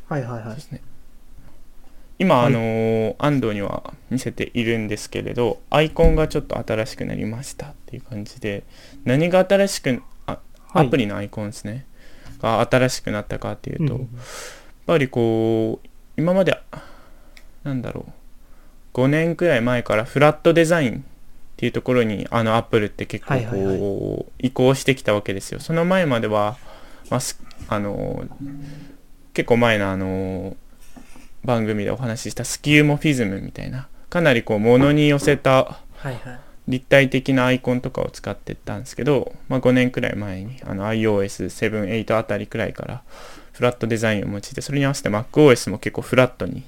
[0.08, 0.56] はいはいはい。
[0.56, 0.82] ですね。
[2.19, 2.48] 今、はい。
[2.48, 8.63] あのー安藤には見せているんですけれどアイコンがちょっと新しくなりましたっていう感じで
[9.04, 10.02] 何が新しく
[10.73, 11.86] アプリのアイコンですね、
[12.41, 14.01] が新しくなったかっていうと、うん。
[14.01, 14.10] やっ
[14.86, 16.60] ぱりこう今まで
[17.63, 18.12] なんだろう。
[18.93, 21.01] 5年くらい前からフラットデザインっ
[21.58, 25.60] ていうところにあのアップルって結構こう、移行してきたわけですよ。
[25.60, 26.58] その前までは、
[27.10, 28.23] まあ、すあの
[29.34, 30.58] 結構前のあの
[31.45, 43.03] 番組でお話ししたスキューモフィズムみたいなかなりこう物に寄せたはいはい立体的なアイコンとかを使ってったんですけど、まあ、5年くらい前にあの iOS7、8あたりくらいから
[43.53, 46.63] フラットデザインを用いてそれに合わせて MacOS も結構フラットに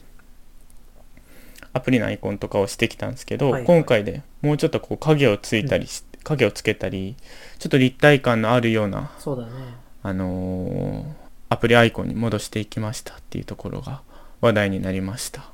[1.73, 3.65] アプリのアイコンとかをしてきたんですけど、はいはい。
[3.65, 7.15] 今回でもうちょっとこう影をついたりし、影をつけたり
[7.59, 9.51] ちょっと立体感のあるような、そうだね。
[10.03, 14.03] あのーアプリアイコンに戻していきましたっていうところが
[14.39, 15.51] 話題になりました。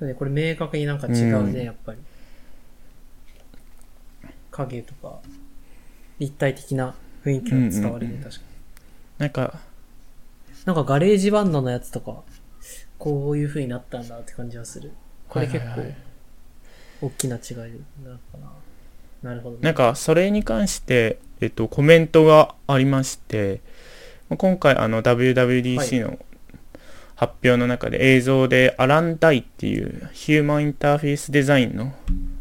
[0.00, 0.14] ね。
[0.14, 1.64] これ明確になんか違うね、うん。
[1.64, 1.98] やっぱり
[4.56, 5.18] 影とか
[6.18, 8.46] 立体的な雰囲気が伝わるね、うんうんうん確かに。
[9.18, 9.58] なんか
[10.64, 12.22] なんか GarageBand のやつとか
[12.98, 14.92] こういう風になったんだって感じはする。
[15.28, 15.82] これ結構
[17.02, 17.56] 大きな違い
[18.04, 18.52] なのかな。
[19.22, 19.62] なるほどね。
[19.62, 23.60] なんかそれに関して、えっと、コメントがありまして
[24.28, 26.18] まあ今回あの WWDC の
[27.14, 31.92] 発表の中で映像で Alan Dye っていうヒューマンインターフェースデザインの、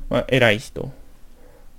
[0.09, 0.91] まあ、偉い人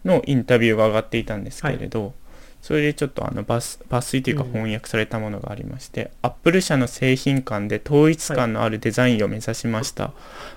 [0.06, 2.14] のインタビューが上がっていたんですけれど、
[2.62, 4.52] それでちょっとあの抜抜粋というかうん。
[4.52, 10.12] 翻訳されたものがありまして、アップル社の製品間で統一感のあるデザインを目指しました、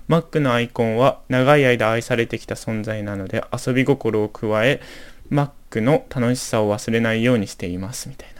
[0.07, 4.81] Mac のアイコンは長い間愛されてきた存在なので遊び心を加え
[5.29, 8.39] Mac の楽しさを忘れないようにしていますみたいな。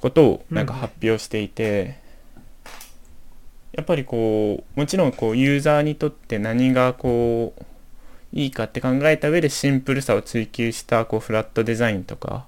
[0.00, 1.96] ことをなんか発表していて、
[3.72, 7.62] やっぱりこうもちろんこうユーザーにとって何がこう
[8.34, 12.46] いいかって考えた上でシンプルさを追求したこうフラットデザインとか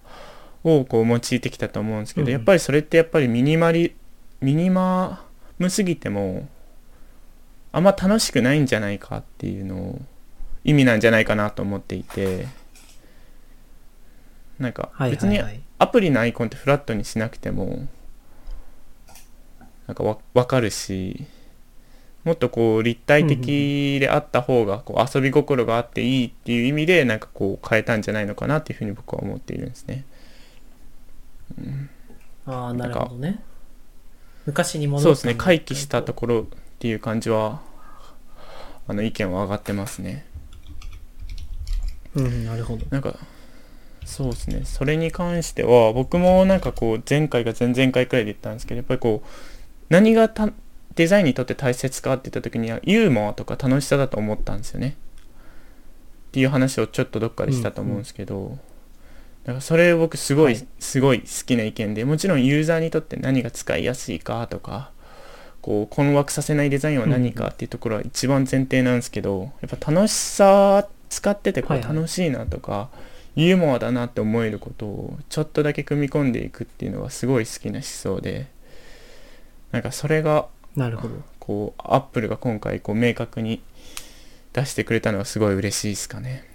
[0.64, 3.94] をこう用いてきたと思うんですけど、うんやっぱりそれってやっぱりミニマリ
[4.40, 5.24] ミニマ
[5.58, 6.48] ムすぎても
[7.70, 10.00] あんま楽しくないんじゃないかっていうのを
[10.64, 12.48] 意味なんじゃないかなと思っていて
[14.58, 15.40] なんかはい別に。
[15.78, 17.86] アプリのアイコンってフラットにしなくても
[19.86, 21.26] なんかわ分かるし
[22.26, 30.04] もっとこう立体的であった方がこう遊び心があっていいっていう意味でなんかこう変えたんじゃないのかなっていうふうに僕は思っているんですね。
[32.44, 33.40] ああ、なるほどね。
[34.44, 36.44] 昔に戻そうですね回帰したところっ
[36.80, 37.62] ていう感じは
[38.88, 40.26] あの意見は上がってますね。
[42.16, 42.84] うん、なるほど。
[42.90, 43.16] なんか
[44.04, 49.28] そうですねそれに関しては僕もなんかこう前回か前々回くらいで言ったんですけどやっぱりこう
[49.90, 50.50] 何がた
[50.96, 54.96] デザインにとって大切かって言った時にはユーモアとか楽しさだと思ったんですよね。
[56.28, 58.58] っていう話をちょっとどっかでしたと思うんですけど、
[59.44, 60.66] だからそれ僕すごい、はい。
[60.80, 64.90] すごい好きな意見でもちろんユーザーにとって何が使いやすいかとか
[65.62, 71.96] こう困惑させないデザインは何かっていうところは一番前提なんですけどやっぱ楽しさ使っててこうはいはい。
[71.96, 72.88] 楽しいなとか、
[73.36, 78.46] ユーモアだなって思えることをちょっとだけ組み込んでいくっていうのがすごい好きな思想で
[79.72, 81.14] なんかそれがなるほど。
[81.40, 83.62] こうアップルが今回こう明確に
[84.52, 86.48] 出してくれたのはすごい嬉しいですかね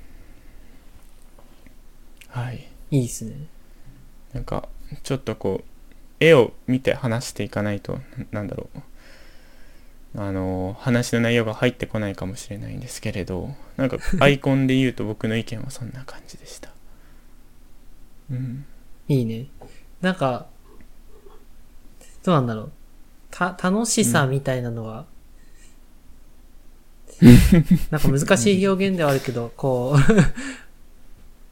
[2.27, 3.47] はいいいですね。
[4.33, 4.67] なんか
[5.03, 5.65] ちょっとこう
[6.19, 7.99] 絵を見て話していかないと
[8.31, 16.69] なんだろうあの話の内容が入ってこないかもしれないんですけれどなんか アイコンで言うと僕の意見はそんな感じでした
[18.29, 18.65] うん
[19.11, 19.47] いいね。
[19.99, 20.47] なんか、
[22.23, 22.71] どうなんだろう。
[23.31, 25.05] た、楽しさみたいなのは、
[27.91, 29.95] なんか難しい表現ではあるけど、こ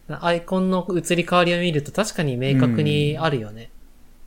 [0.08, 3.70] う、 アイコンの移り変わりを見ると確かに明確にあるよね。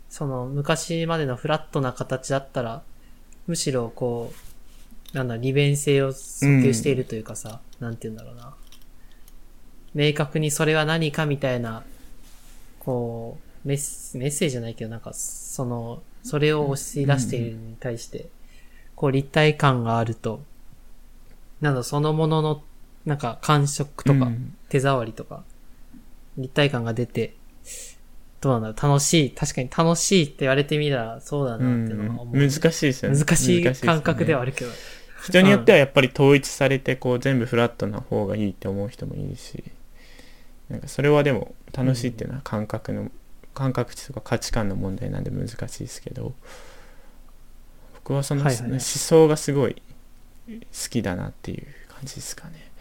[0.08, 2.82] その昔までのフラットな形だったら、
[3.46, 4.32] むしろこ
[5.12, 8.54] う、なんだ、利便性を訴求しているというかさ、なんて言うんだろうな。
[9.94, 11.82] 明確にそれは何かみたいな
[12.84, 18.26] こう、メッメッセージじゃないけど、なんか、その、それを押し出しているに対して、
[18.94, 20.42] こう、立体感があると、
[21.60, 22.62] なんだ、そのものの、
[23.04, 25.44] なんか、感触とか、うん手触りとか、
[26.38, 27.34] 立体感が出て、
[28.40, 32.36] どうなんだろう、楽しい、確かに楽しいって言われてみたら、そうだうなってのは思う。
[32.36, 34.70] ん難しいですよね難しい感覚ではあるけど。
[35.22, 39.62] 人によってはやっぱり統一されてこう全部フラットな方がいいって思う人もいるし
[40.68, 43.10] なんかそれはでも楽しいっていうのは感覚の、
[43.54, 46.34] 感覚値とか価値観の問題なんで難しいですけど
[47.94, 49.80] 僕はその、思想がすごい
[50.48, 52.72] 好きだなっていう感じですかね。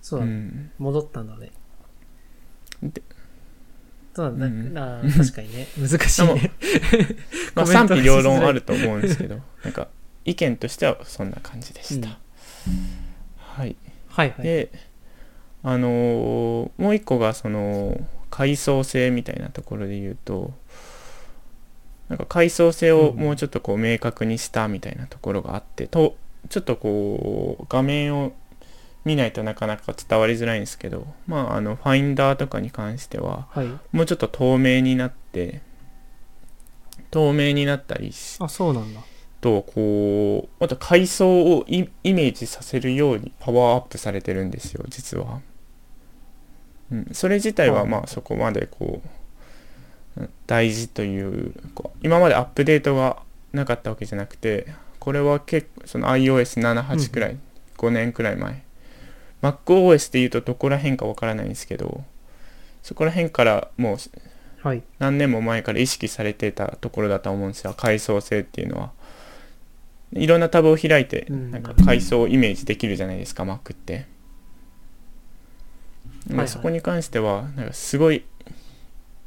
[0.00, 0.32] そうだね。
[0.32, 1.50] ん、戻ったんだね。
[2.82, 3.02] で
[4.14, 4.80] そうだうんね。
[5.16, 5.66] 確かにね。
[5.78, 6.52] 難しいね。
[7.54, 9.88] まあ、賛否両論あると思うんですけどなんか
[10.24, 12.08] 意見としてはそんな感じでした。
[12.08, 12.16] うん
[13.36, 13.76] はい
[14.08, 14.42] はいはい。
[14.42, 14.72] で
[15.62, 18.00] あのーもう一個がその
[18.38, 20.52] 階層性みたいなところで言うと
[22.08, 26.16] なんか階層性をもうちょっとこう明確にしたみたいなところがあってと
[26.48, 28.32] ちょっとこう画面を
[29.04, 33.66] 見ないとなかなか伝わりづらいんですけどまああのファインダーとかに関してははい。
[33.90, 35.60] もうちょっと透明になって
[37.10, 39.00] 透明になったりしあ、そうなんだ。
[39.40, 45.40] とこうまた階層をイイメージさせるようにパワーアップされてるんですよ実は、
[46.92, 47.88] うん、それ自体ははい。
[47.88, 49.02] まあそこまでこ
[50.16, 53.22] ううん大事というこう今までアップデートが
[53.52, 54.66] なかったわけじゃなくて
[54.98, 57.36] これは結構その iOS78 くらい、
[57.76, 58.62] 5年くらい前。
[59.42, 62.02] MacOS でいうとどこら辺かわからないんですけど
[62.82, 63.98] そこら辺からもう
[64.62, 64.82] はい。
[64.98, 67.74] 何年も前から意識されてたところだと思うんですよ。
[67.74, 68.90] 階層性っていうのは。
[70.12, 71.50] いろんなタブを開いてうん。
[71.50, 74.06] なんか階層をイメージできるじゃないですか Mac って、
[76.28, 78.24] まあそこに関してはなんかすごい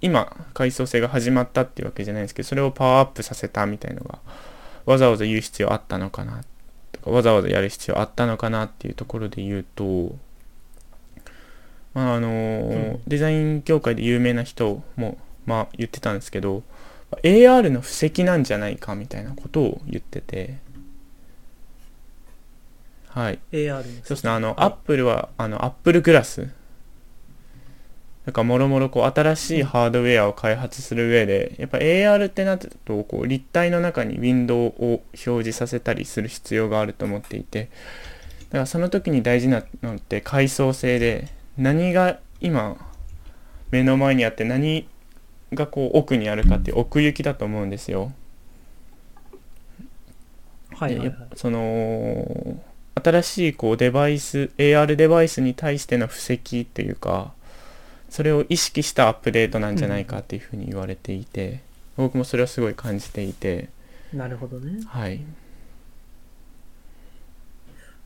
[0.02, 4.20] 今階層性が始まったっていうわけじゃないんですけどそれをパワーアップさせたみたいのが
[4.86, 6.44] わざわざ言う必要あったのかな
[6.92, 10.16] とかわざわざやる必要あったのかなっていうところで言うと
[11.94, 13.02] まああのーうん。
[13.08, 16.64] デザイン業界で有名な人もまあ言ってたんですけど
[17.24, 20.58] AR の布石なんじゃないかみたいなことを言ってて
[23.10, 23.40] はい。
[23.52, 23.84] AR の。
[23.84, 24.58] そうですねあの、はい。
[24.60, 26.49] アップルはあのアップルグラス
[28.26, 37.69] なんかもろもろこう新しいハードウェアを開発する上で、やっぱ AR ってなってるとこう立体の中にウィンドウを表示させたりする必要があると思っていて
[38.49, 42.78] だからその時に大事なのって階層性で何が今
[43.72, 44.88] 目の前にあって何
[45.53, 48.11] がこう奥にあるかって奥行きだと思うんですよ。
[50.76, 52.61] はいはいその
[52.95, 57.34] 新しいこうデバイス AR デバイスに対しての布石っていうか
[58.12, 61.62] それを意識したアップデートなんじゃないかっていうふうに言われていて、
[61.95, 63.70] 僕もそれはすごい感じていて。
[64.14, 64.84] なるほどね。
[64.86, 65.22] はい。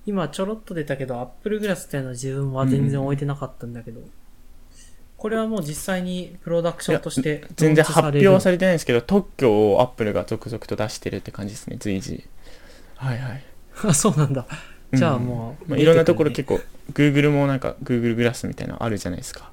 [0.06, 4.01] 今ちょろっと出たけど、Apple Glass っていうのは自分は全然置いてなかったんだけど、
[5.18, 12.26] これはもう実際にプロダクションとして全然発表はされれてないんですけど特許をアップルが続々と出してるって感じですね随時。
[12.95, 13.43] はいはい。
[13.88, 14.45] あ、そうなんだ。
[14.93, 16.62] じゃあもう、まあ、いろんなところ結構
[16.93, 19.49] Google もなんか Google グラスみたいなのあるじゃないですか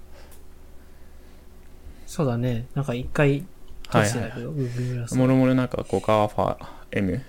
[2.13, 2.67] そうだね。
[2.75, 3.43] なんか一回
[3.89, 5.17] はいはい。
[5.17, 7.23] もろもろなんかこう GAFAM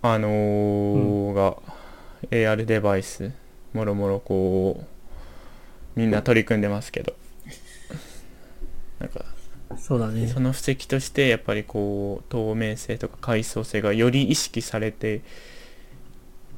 [0.00, 1.56] あのーが
[2.30, 3.30] AR デバイス
[3.74, 7.12] もろもろこうみんな取り組んでますけど
[8.98, 9.26] なんか
[9.76, 10.40] そうだねそ。
[10.40, 15.20] の布石としてやっぱりこう透明性とか階層性がより意識されて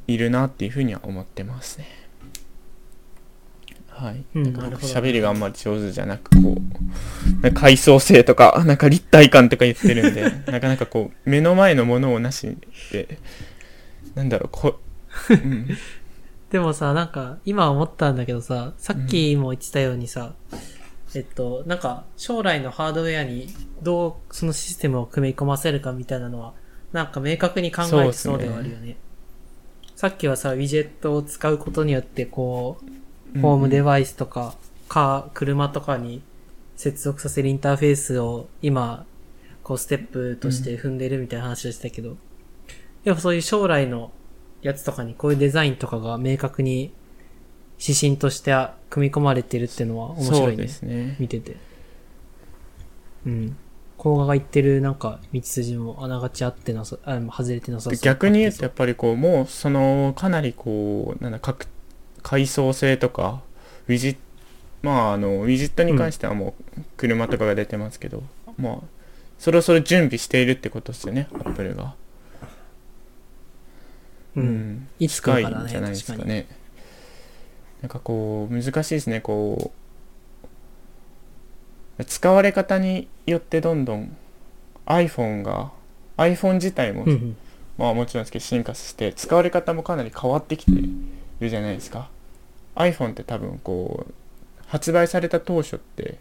[0.07, 2.04] いるなっていうふうには思ってますね
[3.95, 4.89] はい、うんなんかなるほど。
[4.89, 12.57] 喋りがあんまり上手じゃなくこうなんか階層性とか なんか立体感とか言ってるんで なかなかこう目の前のものをなし
[12.93, 13.19] で
[14.15, 14.81] なんだろうこ、
[15.31, 15.69] うん、
[16.55, 20.35] でもさ、なんか、今思ったんだけどさ、さっきも言ってたようにさ、
[21.13, 23.49] えっと、なんか、将来のハードウェアに
[23.83, 26.55] どうそのシステムを組み込ませるかみたいなのは、
[26.93, 28.97] なんか明確に考えてそうではあるよね。
[29.97, 32.91] さっきはさ、ウィジェットを使うことによって、こう、
[33.41, 34.55] ホームデバイスとか、
[34.89, 36.23] か、車とかに
[36.77, 39.07] 接続させるインターフェースを今、
[39.63, 42.17] こう、ステップとして踏んでるみたいな話をしたけど、
[43.05, 44.13] やっぱそういう将来の
[44.63, 46.93] やつとかにこういうデザインとかが明確に
[47.79, 48.55] 指針として
[48.89, 50.69] 組み込まれてるっていうのは面白いねで。
[50.69, 51.57] すね見てて。
[53.27, 53.57] うん。
[53.97, 58.05] 甲賀が言ってるなんか道筋もあながちあってなさ、あ外れてなさでそう。
[58.05, 61.67] 逆に言うとやっぱりこうもうそのかなりこうなんだ各
[62.25, 63.43] 階層性とか
[63.87, 64.17] ウィジッ
[64.83, 68.23] まああのウィジットに関してはもう車とかが出てますけど、
[68.59, 68.79] まあ
[69.39, 71.95] そろそろ準備しているってことですよねアップルが、
[74.37, 74.41] う。
[74.41, 74.47] うん。
[74.47, 76.47] んいいんじゃないですかね。
[77.81, 79.73] なんかこう難しいですねこ
[81.99, 84.17] う使われ方によってどんどん
[84.87, 85.71] iPhone が
[86.17, 87.37] iPhone 自体もうんうん。
[87.79, 90.73] まあもちろんですけど進化して使われ方もかなり変わってきて
[91.41, 92.11] るじゃないですか
[92.75, 94.15] iPhone って多分こう
[94.67, 96.19] 発売された当初って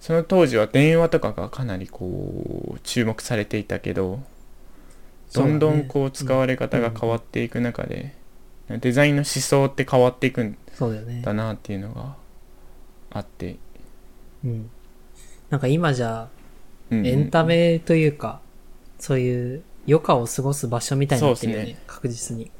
[0.00, 4.20] その当時は電話とかがかなりこう注目されていたけど
[5.34, 8.14] どんどんこう使われ方が変わっていく中で、
[8.68, 10.56] デザインの思想って変わっていくん
[11.22, 12.14] だなっていうのが
[13.10, 13.56] あって、
[14.44, 14.70] うん。
[15.50, 16.28] なんか今じゃ、
[16.92, 18.40] エンタメというか、
[19.00, 21.64] そういう余暇を過ごす場所みたいになってるよね。
[21.64, 22.50] そうっす確実に。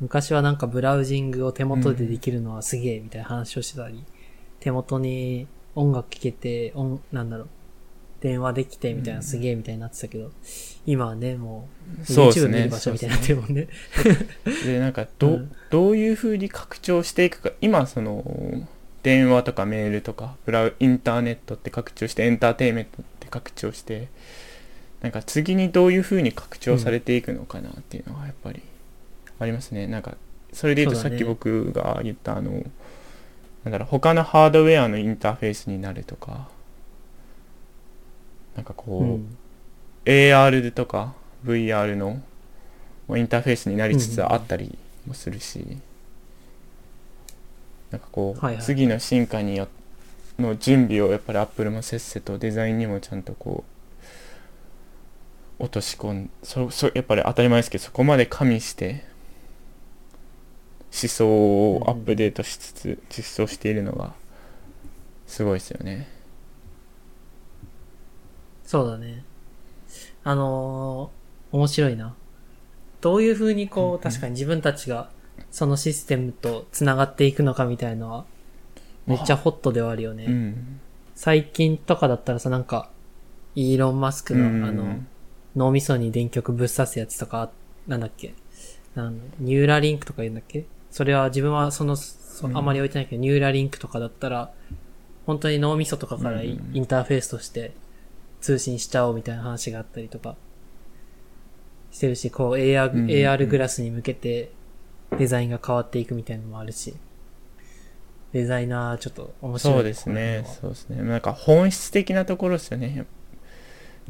[0.00, 4.04] 昔はなんかブラウジングを手元でできるのはすげえみたいな話をしてたり、
[4.58, 7.48] 手元に音楽聴けて、音、なんだろう、
[8.20, 10.30] 電話できてみたいなすげえみたいになってたけど、
[10.86, 11.68] 今はね、も
[12.00, 13.68] う、そうです YouTube 見ねる場所みたいになってるもんね。
[14.64, 15.52] でなんか ど,、うん。
[15.70, 17.52] どういうふうに拡張していくか。
[17.60, 18.24] 今その
[19.02, 24.08] 電話とかメールとかブラウインターネットって拡張してエンターテインメントって拡張して
[25.00, 28.60] なんか次にどういうふうに拡張されていくのかなっていうのがやっぱり
[29.40, 30.16] ありますね、なんか
[30.52, 32.62] それで言うとさっき僕が言ったあの
[33.64, 36.48] なんだろう他のハードウェアのインターフェースになるとか
[38.54, 39.36] なんかこう、うん。
[40.04, 41.14] AR とか
[41.44, 42.20] VR の
[43.16, 44.76] インターフェースになりつつあったり
[45.06, 45.78] もするし、
[47.90, 49.68] なんかこう、はいはい次の進化によ
[50.38, 53.64] の準備をやっぱり Apple もせっせとデザインにもちゃんとこ
[55.58, 59.09] う落とし込んそそやっぱり当たり前ですけどそこまで加味して思
[60.90, 61.28] 想
[61.76, 64.12] をアップデートしつつ実装しているのが
[65.26, 66.08] すごいですよね。
[68.64, 69.24] そうだね。
[70.24, 71.20] あのー
[71.52, 72.14] 面白いな。
[73.00, 75.10] どういう風にこう、確かに自分たちが
[75.50, 78.24] そのシステムと繋がっていくのかみたいのは、
[79.06, 80.26] めっちゃホットではあるよね。
[80.26, 80.80] うん
[81.16, 82.88] 最近とかだったらさ、なんか、
[83.54, 85.00] イーロン・マスクの、うんあの、
[85.54, 87.50] 脳みそに電極ぶっ刺すやつとか、
[87.86, 88.32] なんだっけ
[88.96, 94.52] あのニューラリンクとか言うんだっけそれは自分はその、そうんあまり置いてないけど、ニューラリンクとかだったら、
[95.26, 97.72] 本当に脳みそとかからイ,、うんンターフェースとして
[98.40, 100.36] 通信しちゃおうみたいな話があったりとか、
[101.92, 104.50] してるし、こう AR,、うん AR グラスに向けて
[105.18, 106.94] デザインが変わっていくみたいなのもあるし、
[108.32, 109.74] デザイナーちょっと面白い。
[109.74, 111.02] そうですね、そうですね。
[111.02, 113.06] なんか本質的なところですよね。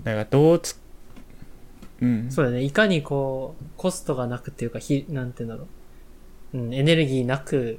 [0.05, 0.79] なんかどうつ、
[2.01, 2.31] うん。
[2.31, 2.63] そうだね。
[2.63, 5.69] いかにこう、コストがなくっていうか、ひ、なんて言うんだろう。
[6.55, 7.79] うん、エネルギーなく、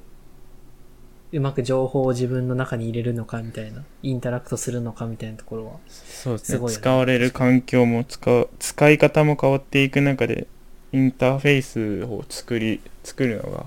[1.32, 5.72] うまく情報を自分の中に入れるのかみたいな、インタラクトするのかみたいなところは。
[5.88, 6.56] そうですね。
[6.56, 10.48] すごいよね使われる環境も使う使い方も変わっていく中で
[10.92, 13.66] インターフェースを作り作るのが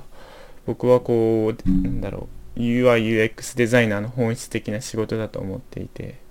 [0.66, 2.61] 僕はこうなんだろう。
[2.61, 6.22] UIUX デザイナーの本質的な仕事だと思っていて。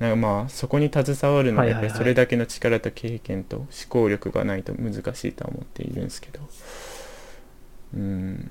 [0.00, 6.40] なんかまあそこに携わるのはやっぱりそれだけの力と経験と思考力がないと難しいとは思っているんですけど
[7.94, 8.50] うん。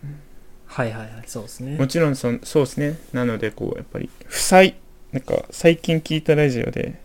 [0.65, 1.77] はいはいはい、そうですね。
[1.77, 2.99] もちろんそんそうですね。
[3.11, 4.75] なのでこうやっぱり負債
[5.11, 7.01] なんか最近聞いたラジオで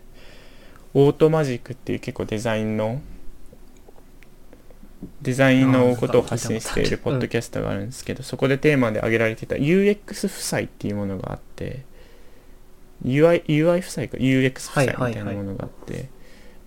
[0.93, 3.01] オートマジックっていう結構デザインの
[5.23, 11.85] デザインのことを発信しているポッドキャストがあるんですけど、そこでテーマで挙げられてた UX 負債っていうものがあって
[13.05, 16.07] UI, UI 負債か？UX 負債みたいなものがあって、やっ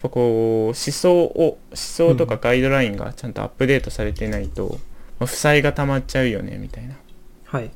[0.01, 6.95] ぱこう思想を思想とかガイドラインがちゃんとアップデートされてないと、まあ負債が溜まっちゃうよねみたいな、
[7.45, 7.71] はい。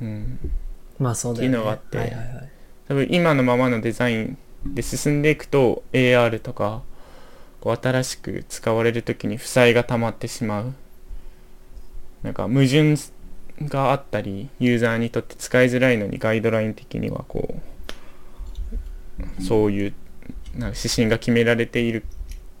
[0.00, 0.38] うん、
[0.98, 1.56] まあそうだよね。
[1.56, 2.50] っていうのがあってはいはいはい。
[2.88, 6.82] 多分今のままのデザインで進んでいくと AR とか
[7.60, 10.74] こう新しく使われる時に負債が溜まってしまう
[12.22, 12.96] なんか矛盾
[13.66, 17.56] があったりユーザーにとって使いづらいのにガイドライン的にはこ
[19.38, 19.94] うそういう
[20.54, 22.04] なんか指針が決められている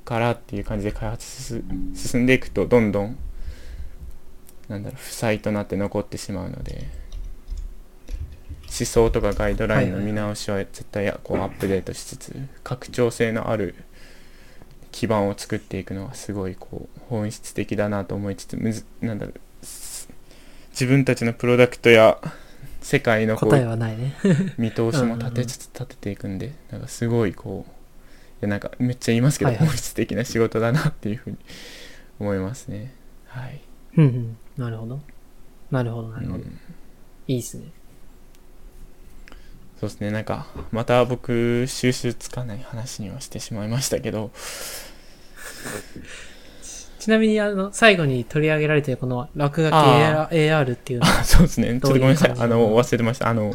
[0.04, 1.62] からっていう感じで開発す
[1.94, 3.16] 進んでいくとどんどん
[4.68, 6.86] なんだろう負債となって残ってしまうので
[8.64, 13.74] 思想とかガイドラインの見直しは絶対こう アップデートしつつ拡張性のある
[14.92, 20.08] 基盤を作っていくのはすごいこう本質的だなと思いつつむずなんだろうす
[20.70, 22.18] 自分たちのプロダクトや
[22.80, 24.14] 世界のこ答えうはないね。
[24.56, 27.74] 見通しも立てつつ立てていくんでなんかすごいこうい
[28.42, 29.66] やなんかめっちゃ言いますけどはいはい。
[29.66, 31.38] 本質的な仕事だなっていうふうに
[32.20, 32.94] 思いますね。
[33.26, 33.60] はい、
[33.98, 34.36] うんうん。
[34.56, 35.00] なるほど。
[35.70, 36.38] なるほど、なうるほど。
[36.38, 36.60] ん、
[37.26, 37.64] いいっすね。
[39.78, 44.32] そうですねなんかまた僕収集つかない話にはしてしまいましたけど
[46.98, 51.68] ちなみに、あの、最後に取り上げられてるこの落書きあ AR, AR っていうのは、あそうですね。
[51.68, 52.34] ちょっとごめんなさい。
[52.36, 53.28] あの、忘れてました。
[53.28, 53.54] あの、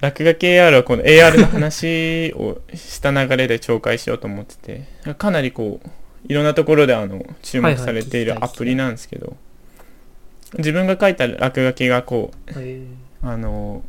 [0.00, 5.90] 落書き AR はこの AR の話をした流れで紹介しようと思ってて、かなりこう、
[6.28, 9.36] いろんなところであの、注目されているアプリなんですけど、
[10.58, 12.84] 自分が書いた落書きがこう、え。
[13.22, 13.82] あの、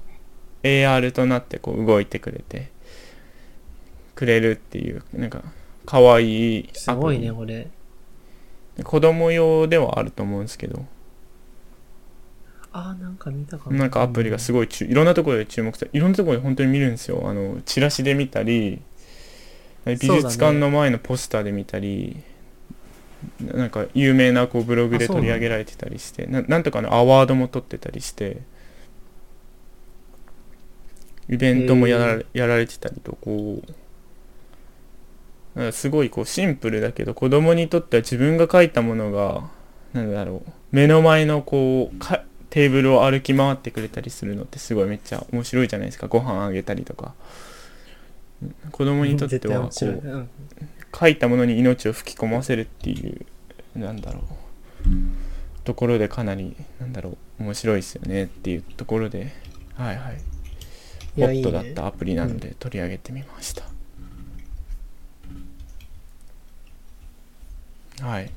[0.64, 2.72] AR となってこう動いてくれて、
[4.16, 5.44] くれるっていう、なんか、
[5.86, 7.68] 可愛いーすごいね、これ。
[8.84, 10.86] 子供用ではあると思うんですけど、
[12.74, 13.76] あー、なんか見たかも。
[13.76, 17.24] なんかアプリがすごいちゅいろんなところで注目されいろんなところで本当に見るんですよ。
[17.26, 18.82] あのチラシで見たり
[19.86, 22.24] 美術館の前のポスターで見たり、
[23.40, 28.42] ななんか有名なこうブログで取り上げられてたりしてななんとかのアワードも取ってたりして
[31.30, 33.62] イベントもやら,、へやられてたりとこ
[35.56, 39.50] うすごいこうシンプルだけど子供にとっては自分が書いたものが
[39.94, 46.08] なんだろう目の前のこうかテーブルを歩き回ってくれたりするのってすごいめっちゃ面白いじゃないですか。
[46.08, 47.14] ご飯あげたりとか。
[47.46, 47.51] うん
[48.72, 49.70] 子供にとってはこ。
[49.82, 50.30] ううん。
[50.98, 53.26] 書いたものに命を吹き込ませるっていう
[53.80, 54.24] なんだろう
[55.64, 59.32] ところでかなりなんだろう面白いですよねっていうところで
[59.76, 60.18] はいはい。
[61.16, 61.72] ホットだっね。
[61.74, 63.64] たアプリなので取り上げてみました、
[68.06, 68.32] はい。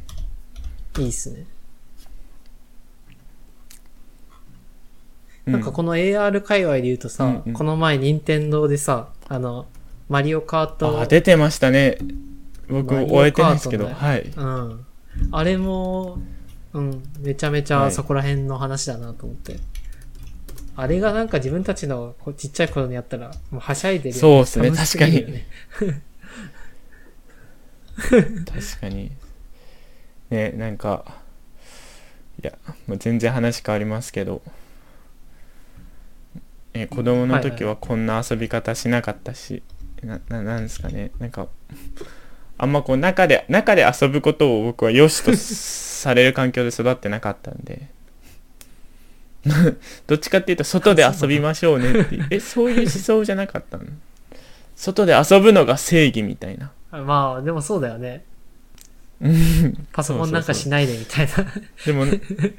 [0.98, 1.46] いいっすね。
[5.46, 7.52] うなんかこの AR 界隈で言うとさ、うんうん。
[7.52, 9.66] この前任天堂でさ、あの、
[10.08, 11.98] マリオカート、あ出てましたね。
[12.68, 13.86] 僕終えてないですけど。
[13.86, 14.22] カートはい。
[14.22, 14.44] う
[14.74, 14.86] ん。
[15.32, 16.18] あれも、
[16.72, 17.86] うん、めちゃめちはい。
[17.88, 19.56] ゃそこら辺の話だなと思って。
[20.76, 24.70] あれがなんか自分たちのちっちゃい頃にやったら、もうはしゃいでるよそうっすね。
[24.70, 25.46] 楽しぎるよね。
[27.96, 29.12] 確かに。
[30.30, 31.04] ねなんか
[32.42, 32.54] いや、
[32.88, 34.42] まあ、全然話変わりますけど。
[36.76, 39.62] え子供の時はこんな遊び方しなかったし、
[40.04, 41.10] なななんですかね。
[41.18, 41.48] なんか
[42.56, 47.88] あんまこう中で中で遊ぶことを僕は良しとされる環境で育ってなかったんで。
[50.06, 52.26] どっちかっていうと外で遊びましょうねっていう。
[52.30, 53.84] えそういう思想じゃなかったの？
[54.76, 56.72] 外で遊ぶのが正義みたいな。
[56.90, 58.24] まあ、でもそうだよね。
[59.20, 61.32] うんパソコンなんかしないでみたいな。
[61.86, 62.04] でも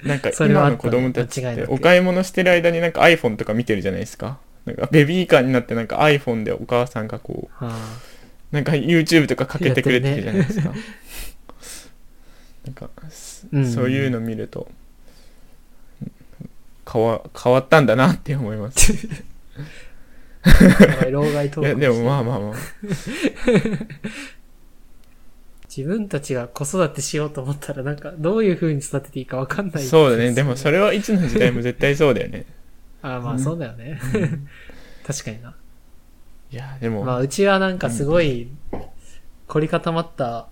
[0.03, 7.99] なんか今の子供たちってお買い物してる間になんか iPhone とか見てるじゃないですかなんかベビーカーになってなんか iPhone でお母さんがこうはあ、
[8.51, 10.73] なんか YouTube とかかけてくれてるじゃないですか、
[12.65, 14.67] なんか、すうんそういうの見ると
[16.91, 18.93] 変わ変わったんだなって思います。
[21.09, 22.53] 老害トークいや、でもまあまあまあ。
[25.75, 30.31] 自分たちが子育てしようと思ったらなんかどういう風に育てていいかわかんない、そうだね。
[30.31, 32.45] でもそれはいつの時代も絶対そうだよね。
[33.05, 33.99] ああまあそうだよね。
[35.05, 35.55] 確かにな。
[36.51, 38.49] いや、でも、まあうちはなんかすごい
[39.47, 40.47] 凝り固まった、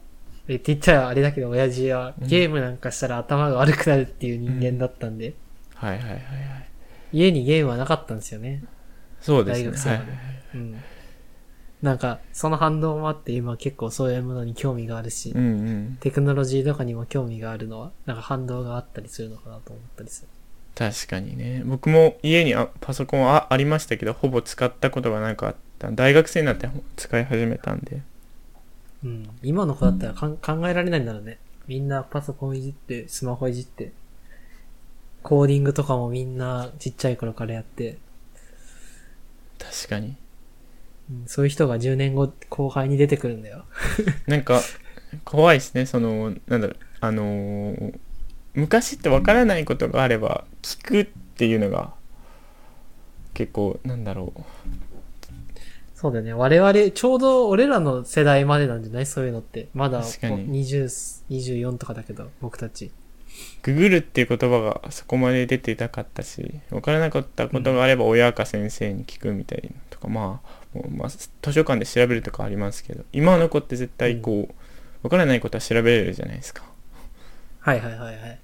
[0.47, 5.33] えって言ったらあれだけど親父はゲームなんかしたら頭が悪くなるっていう人間だったんで、
[5.73, 6.21] はいはいはいはい。
[7.11, 8.63] 家にゲームはなかったんですよね。
[9.19, 9.65] そうですね。
[9.69, 10.35] 大学生まではいはいはい。
[10.53, 10.83] うん。
[11.81, 15.97] なんかその反動もあって今結構そういうものに興味があるし、うんうん。
[16.01, 20.27] テクノロジーとかにも興味があるのは、なんか反動があったりするのかなと思ったりする。
[20.75, 21.61] 確かにね。
[21.65, 25.91] 僕も家にあパソコンはあありましたけど、ほぼ使ったことがなかった。
[25.91, 28.01] 大学生になって使い始めたんで。
[29.03, 29.29] うん。
[29.43, 31.37] 今の子だったらかん考えられないんだろうね。
[31.67, 33.91] みんなパソコンいじって、スマホいじって、
[35.21, 37.97] コーディングとかもみんなちっちゃい頃からやって、
[39.59, 40.15] 確かに。
[41.09, 43.65] うんそういう人が10年後後輩に出てくるんだよ。
[44.27, 44.61] なんか、
[45.25, 45.85] 怖いですね。
[45.85, 47.99] その、なんだろう、あのー
[48.53, 51.93] 昔ってわからないことがあれば、聞くっていうのが、
[53.33, 54.41] 結構、なんだろう。
[55.95, 56.33] そうだよね。
[56.33, 59.05] 我々、ちょうど俺らの世代までなんじゃない？
[59.05, 59.69] そういうのって。
[59.73, 60.83] まだ確かに20、
[61.29, 62.91] 24とかだけど、僕たち。
[63.63, 74.53] ググるっていう言葉がそこまで出ていなかったし、わからなかったことがあれば親か先生に聞くみたいなとか、まあ、もうまあ、図書館で調べるとかありますけど、今の子って絶対こう、
[75.01, 76.63] わからないことは調べれるじゃないですか。
[77.61, 78.39] はいはいはいはい。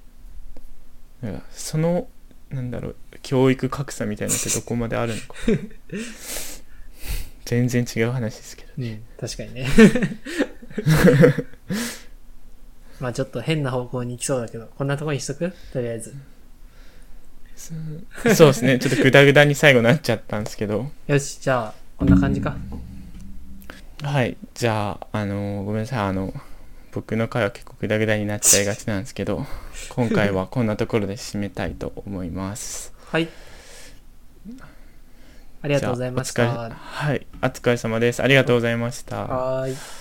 [1.22, 2.08] だからその、
[2.50, 5.36] なんだろう、教育格差みたいなのってどこまであるのか。
[7.46, 8.74] 全然違う話ですけど。
[8.78, 9.68] うん、確かにね。
[13.00, 15.54] まあちょっと変な方向に行きそうだけど、こんなとこにしとく？
[15.74, 16.14] とりあえず。
[17.56, 17.74] そ
[18.46, 20.90] うですね、ちょっとグダグダに最後なっちゃったんですけど。
[21.08, 22.56] よし、じゃあ、こんな感じか。
[24.02, 26.34] はい、じゃあ、あのごめんなさい、あの、
[26.92, 29.46] 僕の回は結構グダグダになっちゃいがちなんですけど、
[29.90, 32.94] 今回はこんなところで締めたいと思います。
[33.06, 33.30] はい。
[35.62, 36.70] ありがとうございました。
[36.70, 38.24] はい、お疲れ様です。
[38.24, 39.28] ありがとうございました。
[39.28, 39.99] はーい。